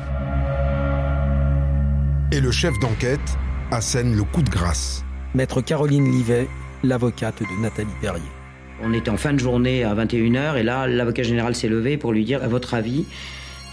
Et 2.32 2.40
le 2.40 2.52
chef 2.52 2.78
d'enquête 2.78 3.36
assène 3.72 4.14
le 4.14 4.22
coup 4.22 4.42
de 4.42 4.50
grâce. 4.50 5.04
Maître 5.34 5.60
Caroline 5.62 6.12
Livet, 6.12 6.48
l'avocate 6.84 7.40
de 7.40 7.60
Nathalie 7.60 7.90
Perrier. 8.00 8.22
On 8.84 8.92
était 8.92 9.10
en 9.10 9.16
fin 9.16 9.32
de 9.32 9.40
journée 9.40 9.82
à 9.82 9.96
21h 9.96 10.56
et 10.56 10.62
là, 10.62 10.86
l'avocat 10.86 11.24
général 11.24 11.56
s'est 11.56 11.68
levé 11.68 11.96
pour 11.96 12.12
lui 12.12 12.24
dire, 12.24 12.40
à 12.44 12.46
votre 12.46 12.74
avis, 12.74 13.04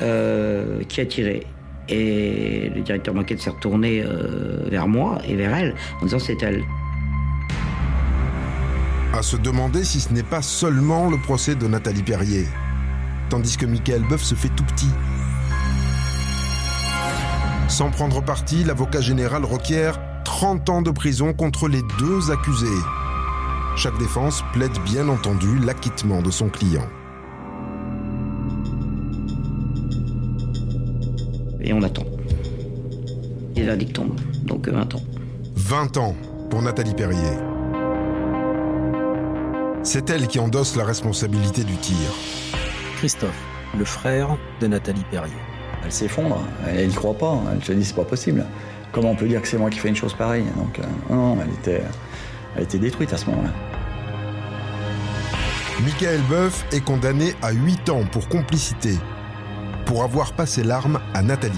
euh, 0.02 0.82
qui 0.88 1.02
a 1.02 1.06
tiré? 1.06 1.46
Et 1.88 2.72
le 2.76 2.82
directeur 2.82 3.14
d'enquête 3.14 3.40
s'est 3.40 3.52
retourné 3.52 4.04
euh, 4.04 4.68
vers 4.72 4.88
moi 4.88 5.20
et 5.28 5.36
vers 5.36 5.56
elle 5.56 5.76
en 6.02 6.06
disant 6.06 6.20
c'est 6.20 6.42
elle. 6.42 6.64
À 9.14 9.22
se 9.22 9.38
demander 9.38 9.84
si 9.84 10.00
ce 10.00 10.12
n'est 10.12 10.24
pas 10.24 10.42
seulement 10.42 11.12
le 11.12 11.18
procès 11.18 11.54
de 11.54 11.68
Nathalie 11.68 12.04
Perrier, 12.04 12.46
tandis 13.30 13.56
que 13.56 13.68
Michael 13.68 14.02
Boeuf 14.10 14.24
se 14.24 14.34
fait 14.34 14.50
tout 14.50 14.64
petit. 14.64 14.90
Sans 17.70 17.92
prendre 17.92 18.24
parti, 18.24 18.64
l'avocat 18.64 19.02
général 19.02 19.44
requiert 19.44 20.00
30 20.24 20.70
ans 20.70 20.82
de 20.82 20.92
prison 20.92 21.34
contre 21.34 21.68
les 21.68 21.82
deux 22.00 22.32
accusés. 22.32 22.68
Chaque 23.76 23.98
défense 24.00 24.44
plaide 24.54 24.78
bien 24.86 25.10
entendu 25.10 25.60
l'acquittement 25.60 26.22
de 26.22 26.32
son 26.32 26.50
client. 26.50 26.88
Et 31.60 31.74
on 31.74 31.82
attend. 31.84 32.06
Et 33.56 33.64
verdict 33.64 33.94
tombe. 33.94 34.20
Donc 34.44 34.70
20 34.70 34.96
ans. 34.96 35.02
20 35.56 35.98
ans 35.98 36.16
pour 36.50 36.62
Nathalie 36.62 36.94
Perrier. 36.94 37.38
C'est 39.84 40.10
elle 40.10 40.28
qui 40.28 40.40
endosse 40.40 40.76
la 40.78 40.86
responsabilité 40.86 41.64
du 41.64 41.76
tir. 41.76 41.98
Christophe, 42.98 43.44
le 43.78 43.86
frère 43.86 44.38
de 44.62 44.68
Nathalie 44.68 45.06
Perrier. 45.12 45.47
Elle 45.84 45.92
s'effondre, 45.92 46.42
elle 46.68 46.88
n'y 46.88 46.94
croit 46.94 47.14
pas, 47.14 47.40
elle 47.54 47.64
se 47.64 47.72
dit 47.72 47.86
c'est 47.86 47.96
pas 47.96 48.04
possible. 48.04 48.46
Comment 48.92 49.12
on 49.12 49.16
peut 49.16 49.28
dire 49.28 49.42
que 49.42 49.48
c'est 49.48 49.58
moi 49.58 49.70
qui 49.70 49.80
fais 49.80 49.90
une 49.90 49.96
chose 49.96 50.14
pareille? 50.14 50.46
Donc 50.58 50.80
euh, 50.80 50.84
non, 51.10 51.38
elle 51.42 51.54
était, 51.54 51.84
elle 52.56 52.64
était 52.64 52.80
détruite 52.80 53.14
à 53.14 53.18
ce 53.18 53.26
moment-là. 53.28 53.52
Michael 55.84 56.22
Boeuf 56.24 56.66
est 56.72 56.84
condamné 56.84 57.36
à 57.42 57.52
8 57.52 57.90
ans 57.90 58.04
pour 58.12 58.28
complicité, 58.30 58.96
pour 59.86 60.04
avoir 60.04 60.34
passé 60.34 60.64
l'arme 60.64 61.00
à 61.14 61.22
Nathalie. 61.22 61.56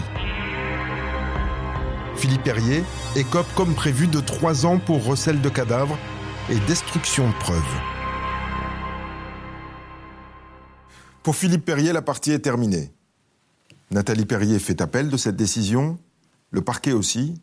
Philippe 2.18 2.44
Perrier 2.44 2.84
écope 3.16 3.48
comme 3.56 3.74
prévu 3.74 4.08
de 4.08 4.20
3 4.20 4.66
ans 4.66 4.78
pour 4.78 5.06
recel 5.06 5.40
de 5.40 5.48
cadavres 5.48 5.98
et 6.50 6.60
destruction 6.68 7.30
de 7.30 7.34
preuves. 7.36 7.76
Pour 11.24 11.36
Philippe 11.36 11.64
Perrier, 11.64 11.94
la 11.94 12.02
partie 12.02 12.32
est 12.32 12.40
terminée. 12.40 12.92
Nathalie 13.92 14.26
Perrier 14.26 14.60
fait 14.60 14.82
appel 14.82 15.10
de 15.10 15.18
cette 15.18 15.36
décision, 15.36 15.98
le 16.52 16.62
parquet 16.62 16.92
aussi, 16.92 17.42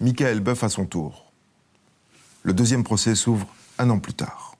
Michael 0.00 0.40
Boeuf 0.40 0.64
à 0.64 0.70
son 0.70 0.86
tour. 0.86 1.30
Le 2.44 2.54
deuxième 2.54 2.82
procès 2.82 3.14
s'ouvre 3.14 3.46
un 3.78 3.90
an 3.90 3.98
plus 3.98 4.14
tard. 4.14 4.56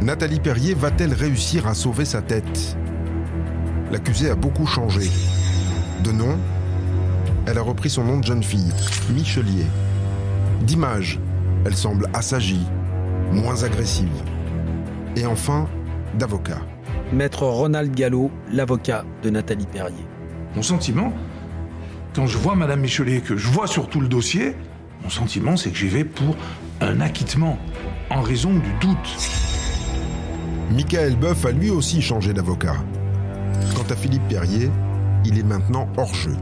Nathalie 0.00 0.40
Perrier 0.40 0.72
va-t-elle 0.72 1.12
réussir 1.12 1.66
à 1.66 1.74
sauver 1.74 2.06
sa 2.06 2.22
tête? 2.22 2.74
L'accusée 3.90 4.30
a 4.30 4.34
beaucoup 4.34 4.66
changé. 4.66 5.10
De 6.02 6.10
nom, 6.10 6.38
elle 7.46 7.58
a 7.58 7.62
repris 7.62 7.90
son 7.90 8.04
nom 8.04 8.18
de 8.18 8.24
jeune 8.24 8.42
fille, 8.42 8.72
Michelier. 9.10 9.66
D'image, 10.62 11.20
elle 11.66 11.76
semble 11.76 12.08
assagie, 12.14 12.66
moins 13.30 13.62
agressive. 13.62 14.24
Et 15.16 15.26
enfin, 15.26 15.68
d'avocat. 16.18 16.62
Maître 17.12 17.42
Ronald 17.42 17.92
Gallo, 17.92 18.30
l'avocat 18.52 19.04
de 19.24 19.30
Nathalie 19.30 19.66
Perrier. 19.66 20.06
Mon 20.54 20.62
sentiment, 20.62 21.12
quand 22.14 22.26
je 22.26 22.38
vois 22.38 22.54
Madame 22.54 22.80
Michelier, 22.80 23.20
que 23.20 23.36
je 23.36 23.48
vois 23.48 23.66
surtout 23.66 24.00
le 24.00 24.06
dossier, 24.06 24.54
mon 25.02 25.10
sentiment, 25.10 25.56
c'est 25.56 25.70
que 25.70 25.76
j'y 25.76 25.88
vais 25.88 26.04
pour 26.04 26.36
un 26.80 27.00
acquittement, 27.00 27.58
en 28.10 28.20
raison 28.20 28.52
du 28.52 28.72
doute. 28.80 29.16
Michael 30.70 31.16
Boeuf 31.16 31.44
a 31.46 31.50
lui 31.50 31.70
aussi 31.70 32.00
changé 32.00 32.32
d'avocat. 32.32 32.76
Quant 33.74 33.92
à 33.92 33.96
Philippe 33.96 34.28
Perrier, 34.28 34.70
il 35.24 35.36
est 35.36 35.44
maintenant 35.44 35.88
hors 35.96 36.14
jeu. 36.14 36.36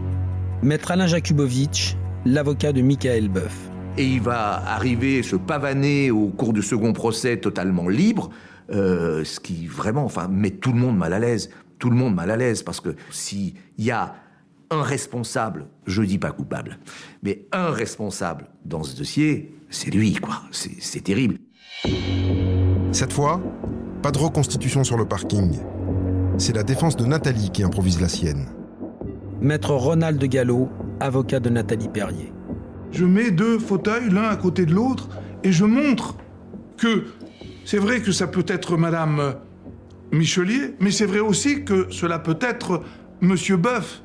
Maître 0.62 0.90
Alain 0.90 1.06
Jakubowicz, 1.06 1.96
l'avocat 2.26 2.74
de 2.74 2.82
Michael 2.82 3.30
Boeuf. 3.30 3.70
Et 3.96 4.04
il 4.04 4.20
va 4.20 4.62
arriver 4.66 5.22
se 5.22 5.34
pavaner 5.34 6.10
au 6.10 6.28
cours 6.28 6.52
du 6.52 6.62
second 6.62 6.92
procès 6.92 7.38
totalement 7.38 7.88
libre, 7.88 8.28
euh, 8.70 9.24
ce 9.24 9.40
qui 9.40 9.66
vraiment, 9.66 10.04
enfin, 10.04 10.28
met 10.28 10.50
tout 10.50 10.72
le 10.72 10.78
monde 10.78 10.96
mal 10.96 11.12
à 11.12 11.18
l'aise. 11.18 11.50
Tout 11.78 11.90
le 11.90 11.96
monde 11.96 12.14
mal 12.14 12.30
à 12.30 12.36
l'aise, 12.36 12.62
parce 12.62 12.80
que 12.80 12.96
s'il 13.10 13.54
y 13.78 13.90
a 13.90 14.14
un 14.70 14.82
responsable, 14.82 15.66
je 15.86 16.02
dis 16.02 16.18
pas 16.18 16.32
coupable, 16.32 16.78
mais 17.22 17.46
un 17.52 17.70
responsable 17.70 18.46
dans 18.64 18.82
ce 18.82 18.96
dossier, 18.96 19.54
c'est 19.70 19.90
lui, 19.90 20.14
quoi. 20.14 20.42
C'est 20.50 21.02
terrible. 21.02 21.38
Cette 22.92 23.12
fois, 23.12 23.40
pas 24.02 24.10
de 24.10 24.18
reconstitution 24.18 24.84
sur 24.84 24.96
le 24.96 25.06
parking. 25.06 25.58
C'est 26.36 26.54
la 26.54 26.62
défense 26.62 26.96
de 26.96 27.04
Nathalie 27.04 27.50
qui 27.50 27.62
improvise 27.62 28.00
la 28.00 28.08
sienne. 28.08 28.46
Maître 29.40 29.72
Ronald 29.72 30.22
Gallo, 30.24 30.68
avocat 31.00 31.40
de 31.40 31.48
Nathalie 31.48 31.88
Perrier. 31.88 32.32
Je 32.90 33.04
mets 33.04 33.30
deux 33.30 33.58
fauteuils 33.58 34.10
l'un 34.10 34.28
à 34.28 34.36
côté 34.36 34.66
de 34.66 34.74
l'autre 34.74 35.08
et 35.44 35.52
je 35.52 35.64
montre 35.64 36.16
que 36.76 37.04
c'est 37.68 37.76
vrai 37.76 38.00
que 38.00 38.12
ça 38.12 38.26
peut 38.26 38.46
être 38.48 38.78
Madame 38.78 39.34
Michelier, 40.10 40.72
mais 40.80 40.90
c'est 40.90 41.04
vrai 41.04 41.18
aussi 41.18 41.64
que 41.64 41.86
cela 41.90 42.18
peut 42.18 42.38
être 42.40 42.82
Monsieur 43.20 43.58
Boeuf. 43.58 44.02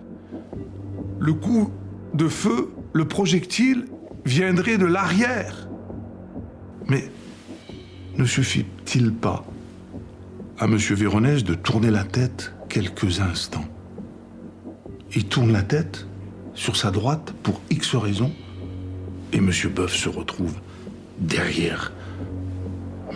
Le 1.18 1.32
coup 1.32 1.72
de 2.14 2.28
feu, 2.28 2.74
le 2.92 3.08
projectile 3.08 3.86
viendrait 4.26 4.78
de 4.78 4.86
l'arrière. 4.86 5.70
Mais 6.90 7.10
ne 8.18 8.26
suffit-il 8.26 9.14
pas 9.14 9.46
à 10.60 10.68
Monsieur 10.68 10.96
Véronèse 10.96 11.46
de 11.46 11.54
tourner 11.54 11.90
la 11.90 12.04
tête 12.04 12.54
quelques 12.68 13.22
instants? 13.22 13.70
Il 15.16 15.30
tourne 15.30 15.54
la 15.54 15.64
tête 15.64 16.06
sur 16.54 16.76
sa 16.76 16.92
droite 16.92 17.34
pour 17.44 17.62
X 17.70 17.96
raisons 17.96 18.34
et 19.32 19.40
Monsieur 19.40 19.70
Boeuf 19.70 19.94
se 19.94 20.10
retrouve 20.10 20.56
derrière 21.18 21.94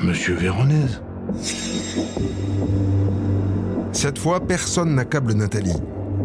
Monsieur 0.04 0.36
Véronèse. 0.36 1.02
Cette 3.92 4.20
fois, 4.20 4.40
personne 4.40 4.94
n'accable 4.94 5.34
Nathalie, 5.34 5.76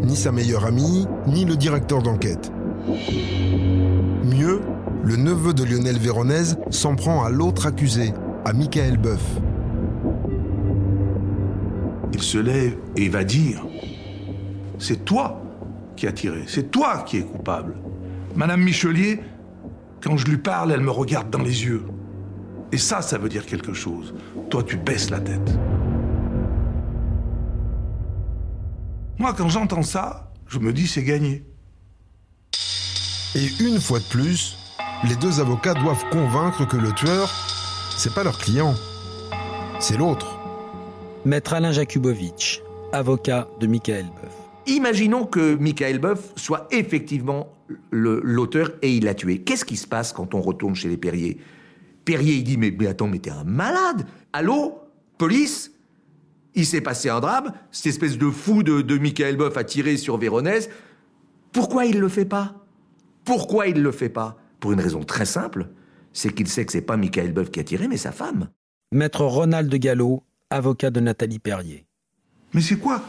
ni 0.03 0.15
sa 0.15 0.31
meilleure 0.31 0.67
amie, 0.67 1.07
ni 1.27 1.47
le 1.47 1.57
directeur 1.57 2.03
d'enquête. 2.03 2.53
Mieux, 4.25 4.61
le 5.03 5.17
neveu 5.17 5.55
de 5.55 5.65
Lionel 5.65 5.99
Véronèse 5.99 6.59
s'en 6.71 6.97
prend 6.97 7.25
à 7.25 7.31
l'autre 7.31 7.67
accusé, 7.67 8.13
à 8.45 8.53
Michael 8.53 8.99
Boeuf. 8.99 9.25
Il 12.13 12.21
se 12.21 12.39
lève 12.39 12.77
et 12.97 13.09
va 13.09 13.25
dire 13.25 13.65
C'est 14.79 15.05
toi 15.05 15.41
qui 15.97 16.07
as 16.07 16.13
tiré, 16.13 16.45
c'est 16.47 16.71
toi 16.71 17.05
qui 17.07 17.19
es 17.19 17.23
coupable. 17.23 17.75
Madame 18.37 18.63
Michelier, 18.63 19.21
quand 20.03 20.19
je 20.19 20.27
lui 20.27 20.39
parle, 20.39 20.73
elle 20.73 20.81
me 20.81 20.91
regarde 20.91 21.31
dans 21.31 21.43
les 21.43 21.65
yeux. 21.65 21.85
Et 22.73 22.79
ça, 22.79 23.03
ça 23.03 23.19
veut 23.19 23.29
dire 23.29 23.45
quelque 23.45 23.75
chose. 23.75 24.15
Toi, 24.49 24.63
tu 24.63 24.79
baisses 24.79 25.11
la 25.11 25.21
tête. 25.21 25.59
Moi, 29.19 29.35
quand 29.37 29.51
j'entends 29.51 29.83
ça, 29.83 30.33
je 30.49 30.59
me 30.59 30.73
dis 30.73 30.89
c'est 30.89 31.05
gagné. 31.05 31.45
Et 33.35 33.47
une 33.61 33.79
fois 33.79 33.99
de 33.99 34.05
plus, 34.05 34.57
les 35.05 35.17
deux 35.17 35.39
avocats 35.39 35.75
doivent 35.75 36.05
convaincre 36.11 36.67
que 36.67 36.79
le 36.79 36.93
tueur, 36.93 37.31
c'est 37.97 38.15
pas 38.15 38.25
leur 38.25 38.39
client, 38.39 38.75
c'est 39.79 39.97
l'autre. 39.97 40.39
Maître 41.25 41.53
Alain 41.53 41.73
Jakubowicz, 41.73 42.63
avocat 42.93 43.49
de 43.61 43.67
Michael 43.67 44.07
Boeuf. 44.07 44.33
Imaginons 44.67 45.27
que 45.27 45.57
Michael 45.57 45.99
Boeuf 45.99 46.33
soit 46.37 46.69
effectivement 46.71 47.49
l'auteur 47.91 48.73
et 48.81 48.93
il 48.93 49.05
l'a 49.05 49.15
tué. 49.15 49.39
Qu'est-ce 49.43 49.65
qui 49.65 49.77
se 49.77 49.87
passe 49.87 50.13
quand 50.13 50.35
on 50.35 50.41
retourne 50.41 50.75
chez 50.75 50.89
les 50.89 50.97
Perrier? 50.97 51.39
Perrier, 52.05 52.35
il 52.35 52.45
dit 52.45 52.57
mais, 52.57 52.75
mais 52.77 52.87
attends, 52.87 53.09
mais 53.09 53.19
t'es 53.19 53.31
un 53.31 53.45
malade 53.45 54.07
Allô 54.33 54.81
Police? 55.19 55.73
Il 56.55 56.67
s'est 56.67 56.81
passé 56.81 57.09
un 57.09 57.21
drame, 57.21 57.53
cette 57.71 57.87
espèce 57.87 58.19
de 58.19 58.31
fou 58.31 58.63
de, 58.63 58.83
de 58.83 58.99
Michael 58.99 59.37
Boeuf 59.37 59.57
a 59.57 59.65
tiré 59.65 59.97
sur 59.97 60.19
Véronèse. 60.19 60.69
Pourquoi 61.53 61.87
il 61.87 61.99
le 61.99 62.09
fait 62.09 62.25
pas? 62.25 62.67
Pourquoi 63.25 63.69
il 63.69 63.83
le 63.83 63.93
fait 63.93 64.09
pas? 64.09 64.39
Pour 64.61 64.73
une 64.73 64.81
raison 64.81 65.03
très 65.03 65.25
simple, 65.25 65.69
c'est 66.13 66.35
qu'il 66.35 66.49
sait 66.49 66.67
que 66.67 66.73
c'est 66.73 66.83
pas 66.83 66.97
Michael 66.97 67.33
Boeuf 67.33 67.51
qui 67.51 67.61
a 67.61 67.65
tiré, 67.65 67.89
mais 67.89 67.97
sa 67.97 68.13
femme. 68.13 68.49
Maître 68.93 69.25
Ronald 69.25 69.75
Gallo, 69.75 70.25
avocat 70.51 70.91
de 70.91 71.01
Nathalie 71.01 71.39
Perrier. 71.39 71.87
Mais 72.53 72.61
c'est 72.61 72.77
quoi 72.77 73.03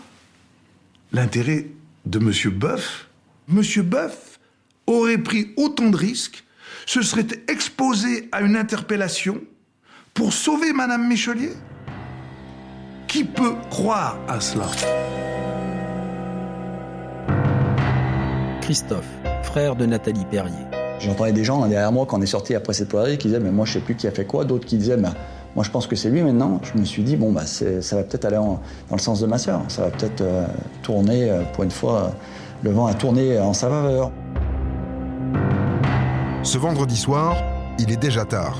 l'intérêt 1.11 1.67
de 2.05 2.19
Monsieur 2.19 2.49
Boeuf? 2.49 3.09
Monsieur 3.49 3.83
Boeuf 3.83 4.39
aurait 4.87 5.17
pris 5.17 5.51
autant 5.57 5.89
de 5.89 5.97
risques, 5.97 6.45
se 6.85 7.01
serait 7.01 7.25
exposé 7.47 8.29
à 8.31 8.41
une 8.41 8.55
interpellation 8.55 9.39
pour 10.13 10.33
sauver 10.33 10.73
Madame 10.73 11.07
Michelier? 11.07 11.53
Qui 13.07 13.23
peut 13.23 13.55
croire 13.69 14.17
à 14.27 14.39
cela? 14.39 14.67
Christophe, 18.61 19.09
frère 19.43 19.75
de 19.75 19.85
Nathalie 19.85 20.25
Perrier. 20.31 20.55
J'entendais 20.99 21.33
des 21.33 21.43
gens 21.43 21.67
derrière 21.67 21.91
moi 21.91 22.05
quand 22.05 22.17
on 22.17 22.21
est 22.21 22.25
sorti 22.25 22.55
après 22.55 22.73
cette 22.73 22.87
poirerie 22.87 23.17
qui 23.17 23.27
disaient 23.27 23.39
mais 23.39 23.51
moi 23.51 23.65
je 23.65 23.73
sais 23.73 23.79
plus 23.81 23.95
qui 23.95 24.07
a 24.07 24.11
fait 24.11 24.25
quoi, 24.25 24.45
d'autres 24.45 24.65
qui 24.65 24.77
disaient 24.77 24.95
mais 24.95 25.09
moi 25.53 25.65
je 25.65 25.69
pense 25.69 25.85
que 25.85 25.95
c'est 25.97 26.09
lui 26.09 26.21
maintenant. 26.21 26.61
Je 26.63 26.79
me 26.79 26.85
suis 26.85 27.03
dit 27.03 27.17
bon 27.17 27.31
bah 27.33 27.45
ça 27.45 27.95
va 27.95 28.03
peut-être 28.03 28.25
aller 28.25 28.37
dans 28.37 28.59
le 28.91 28.97
sens 28.97 29.19
de 29.19 29.27
ma 29.27 29.37
sœur, 29.37 29.61
ça 29.67 29.83
va 29.83 29.91
peut-être 29.91 30.21
euh, 30.21 30.47
tourner 30.81 31.29
euh, 31.29 31.43
pour 31.53 31.65
une 31.65 31.71
fois, 31.71 32.13
le 32.63 32.71
vent 32.71 32.87
a 32.87 32.93
tourné 32.93 33.37
en 33.37 33.53
sa 33.53 33.67
faveur. 33.67 34.11
Ce 36.43 36.57
vendredi 36.57 36.97
soir, 36.97 37.37
il 37.79 37.89
est 37.89 37.97
déjà 37.97 38.25
tard. 38.25 38.57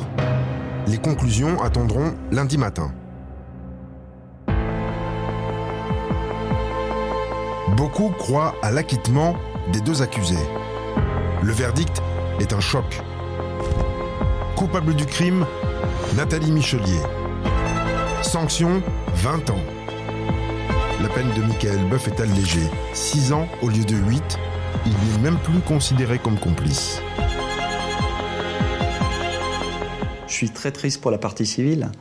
Les 0.88 0.98
conclusions 0.98 1.62
attendront 1.62 2.14
lundi 2.32 2.58
matin. 2.58 2.94
Beaucoup 7.76 8.10
croient 8.18 8.56
à 8.62 8.72
l'acquittement 8.72 9.36
des 9.74 9.82
deux 9.82 10.02
accusés. 10.02 10.48
Le 11.42 11.52
verdict 11.52 12.02
est 12.40 12.54
un 12.54 12.62
choc. 12.62 13.02
Coupable 14.56 14.96
du 14.96 15.06
crime, 15.06 15.46
Nathalie 16.16 16.54
Michelier. 16.54 17.02
Sanction, 18.22 18.82
20 19.16 19.50
ans. 19.50 19.64
La 21.02 21.10
peine 21.10 21.34
de 21.36 21.42
Michael 21.42 21.84
Boeuf 21.90 22.08
est 22.08 22.22
allégée, 22.22 22.70
6 22.94 23.34
ans 23.34 23.50
au 23.62 23.68
lieu 23.68 23.84
de 23.84 23.98
8, 23.98 24.40
Il 24.86 24.92
n'est 24.92 25.22
même 25.22 25.38
plus 25.40 25.60
considéré 25.60 26.18
comme 26.18 26.38
complice. 26.40 27.02
Je 30.34 30.38
suis 30.40 30.50
très 30.50 30.72
triste 30.72 31.00
pour 31.00 31.12
la 31.12 31.20
partie 31.20 31.46
civile, 31.46 31.92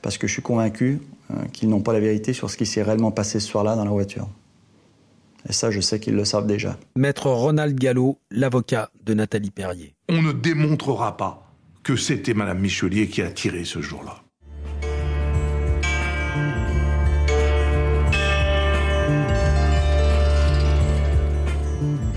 parce 0.00 0.16
que 0.16 0.28
je 0.28 0.32
suis 0.32 0.42
convaincu 0.42 1.00
euh, 1.32 1.34
qu'ils 1.52 1.68
n'ont 1.68 1.80
pas 1.80 1.92
la 1.92 1.98
vérité 1.98 2.32
sur 2.32 2.48
ce 2.48 2.56
qui 2.56 2.66
s'est 2.66 2.84
réellement 2.84 3.10
passé 3.10 3.40
ce 3.40 3.48
soir-là 3.48 3.74
dans 3.74 3.84
la 3.84 3.90
voiture. 3.90 4.28
Et 5.48 5.52
ça, 5.52 5.72
je 5.72 5.80
sais 5.80 5.98
qu'ils 5.98 6.14
le 6.14 6.24
savent 6.24 6.46
déjà. 6.46 6.78
Maître 6.94 7.28
Ronald 7.28 7.76
Gallo, 7.76 8.20
l'avocat 8.30 8.90
de 9.02 9.12
Nathalie 9.14 9.50
Perrier. 9.50 9.96
On 10.08 10.22
ne 10.22 10.30
démontrera 10.30 11.16
pas 11.16 11.50
que 11.82 11.96
c'était 11.96 12.32
Madame 12.32 12.60
Michelier 12.60 13.08
qui 13.08 13.22
a 13.22 13.30
tiré 13.32 13.64
ce 13.64 13.82
jour-là. 13.82 14.22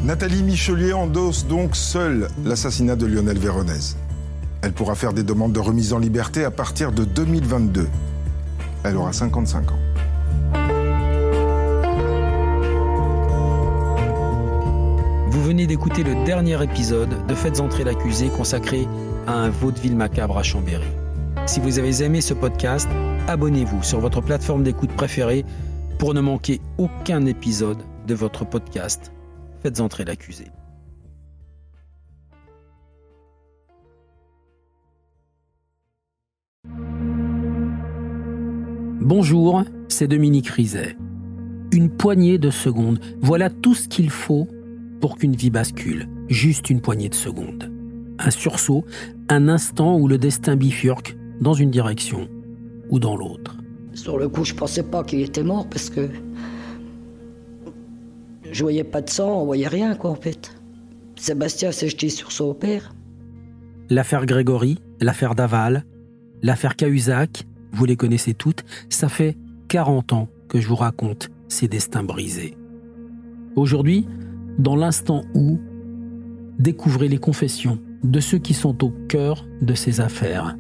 Nathalie 0.03 0.43
Michelier 0.43 0.93
endosse 0.93 1.47
donc 1.47 1.75
seule 1.75 2.27
l'assassinat 2.45 2.95
de 2.95 3.07
Lionel 3.07 3.39
Véronèse. 3.39 3.97
Elle 4.67 4.73
pourra 4.73 4.95
faire 4.95 5.13
des 5.13 5.23
demandes 5.23 5.53
de 5.53 5.61
remise 5.61 5.93
en 5.93 5.97
liberté 5.97 6.43
à 6.43 6.51
partir 6.51 6.91
de 6.91 7.05
2022. 7.05 7.87
Elle 8.83 8.97
aura 8.97 9.13
55 9.13 9.71
ans. 9.71 9.79
Vous 15.29 15.41
venez 15.41 15.67
d'écouter 15.67 16.03
le 16.03 16.21
dernier 16.25 16.61
épisode 16.61 17.25
de 17.27 17.33
Faites 17.33 17.61
entrer 17.61 17.85
l'accusé 17.85 18.27
consacré 18.27 18.89
à 19.25 19.35
un 19.35 19.49
vaudeville 19.49 19.95
macabre 19.95 20.37
à 20.37 20.43
Chambéry. 20.43 20.83
Si 21.45 21.61
vous 21.61 21.79
avez 21.79 22.03
aimé 22.03 22.19
ce 22.19 22.33
podcast, 22.33 22.89
abonnez-vous 23.29 23.83
sur 23.83 24.01
votre 24.01 24.19
plateforme 24.19 24.63
d'écoute 24.63 24.91
préférée 24.91 25.45
pour 25.97 26.13
ne 26.13 26.19
manquer 26.19 26.59
aucun 26.77 27.25
épisode 27.25 27.81
de 28.05 28.15
votre 28.15 28.43
podcast 28.43 29.13
Faites 29.63 29.79
entrer 29.79 30.03
l'accusé. 30.03 30.47
Bonjour, 39.01 39.63
c'est 39.89 40.07
Dominique 40.07 40.49
Rizet. 40.49 40.97
Une 41.71 41.91
poignée 41.91 42.39
de 42.39 42.49
secondes, 42.49 42.99
voilà 43.21 43.51
tout 43.51 43.75
ce 43.75 43.87
qu'il 43.87 44.09
faut 44.09 44.47
pour 44.99 45.17
qu'une 45.17 45.35
vie 45.35 45.51
bascule. 45.51 46.09
Juste 46.29 46.71
une 46.71 46.81
poignée 46.81 47.07
de 47.07 47.13
secondes. 47.13 47.71
Un 48.17 48.31
sursaut, 48.31 48.85
un 49.29 49.49
instant 49.49 49.99
où 49.99 50.07
le 50.07 50.17
destin 50.17 50.55
bifurque 50.55 51.15
dans 51.39 51.53
une 51.53 51.69
direction 51.69 52.27
ou 52.89 52.99
dans 52.99 53.15
l'autre. 53.15 53.57
Sur 53.93 54.17
le 54.17 54.29
coup, 54.29 54.43
je 54.43 54.55
pensais 54.55 54.83
pas 54.83 55.03
qu'il 55.03 55.21
était 55.21 55.43
mort 55.43 55.69
parce 55.69 55.91
que 55.91 56.09
je 58.51 58.63
voyais 58.63 58.83
pas 58.83 59.01
de 59.01 59.09
sang, 59.11 59.41
on 59.41 59.45
voyait 59.45 59.67
rien 59.67 59.93
quoi 59.93 60.09
en 60.09 60.15
fait. 60.15 60.59
Sébastien 61.15 61.71
s'est 61.71 61.89
jeté 61.89 62.09
sur 62.09 62.31
son 62.31 62.55
père. 62.55 62.95
L'affaire 63.91 64.25
Grégory, 64.25 64.79
l'affaire 64.99 65.35
Daval, 65.35 65.85
l'affaire 66.41 66.75
Cahuzac, 66.75 67.45
vous 67.71 67.85
les 67.85 67.95
connaissez 67.95 68.33
toutes, 68.33 68.63
ça 68.89 69.09
fait 69.09 69.37
40 69.67 70.13
ans 70.13 70.29
que 70.47 70.59
je 70.59 70.67
vous 70.67 70.75
raconte 70.75 71.29
ces 71.47 71.67
destins 71.67 72.03
brisés. 72.03 72.57
Aujourd'hui, 73.55 74.07
dans 74.57 74.75
l'instant 74.75 75.23
où, 75.33 75.59
découvrez 76.59 77.07
les 77.07 77.17
confessions 77.17 77.79
de 78.03 78.19
ceux 78.19 78.37
qui 78.37 78.53
sont 78.53 78.83
au 78.83 78.91
cœur 79.07 79.45
de 79.61 79.73
ces 79.73 80.01
affaires. 80.01 80.55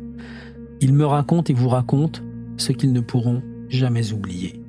Ils 0.81 0.93
me 0.93 1.05
racontent 1.05 1.51
et 1.51 1.55
vous 1.55 1.69
racontent 1.69 2.21
ce 2.57 2.71
qu'ils 2.71 2.93
ne 2.93 3.01
pourront 3.01 3.41
jamais 3.69 4.13
oublier. 4.13 4.61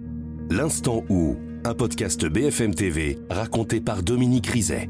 L'instant 0.50 1.04
où, 1.08 1.36
un 1.64 1.74
podcast 1.74 2.24
BFM 2.24 2.74
TV 2.74 3.18
raconté 3.28 3.80
par 3.80 4.02
Dominique 4.02 4.46
Rizet. 4.46 4.88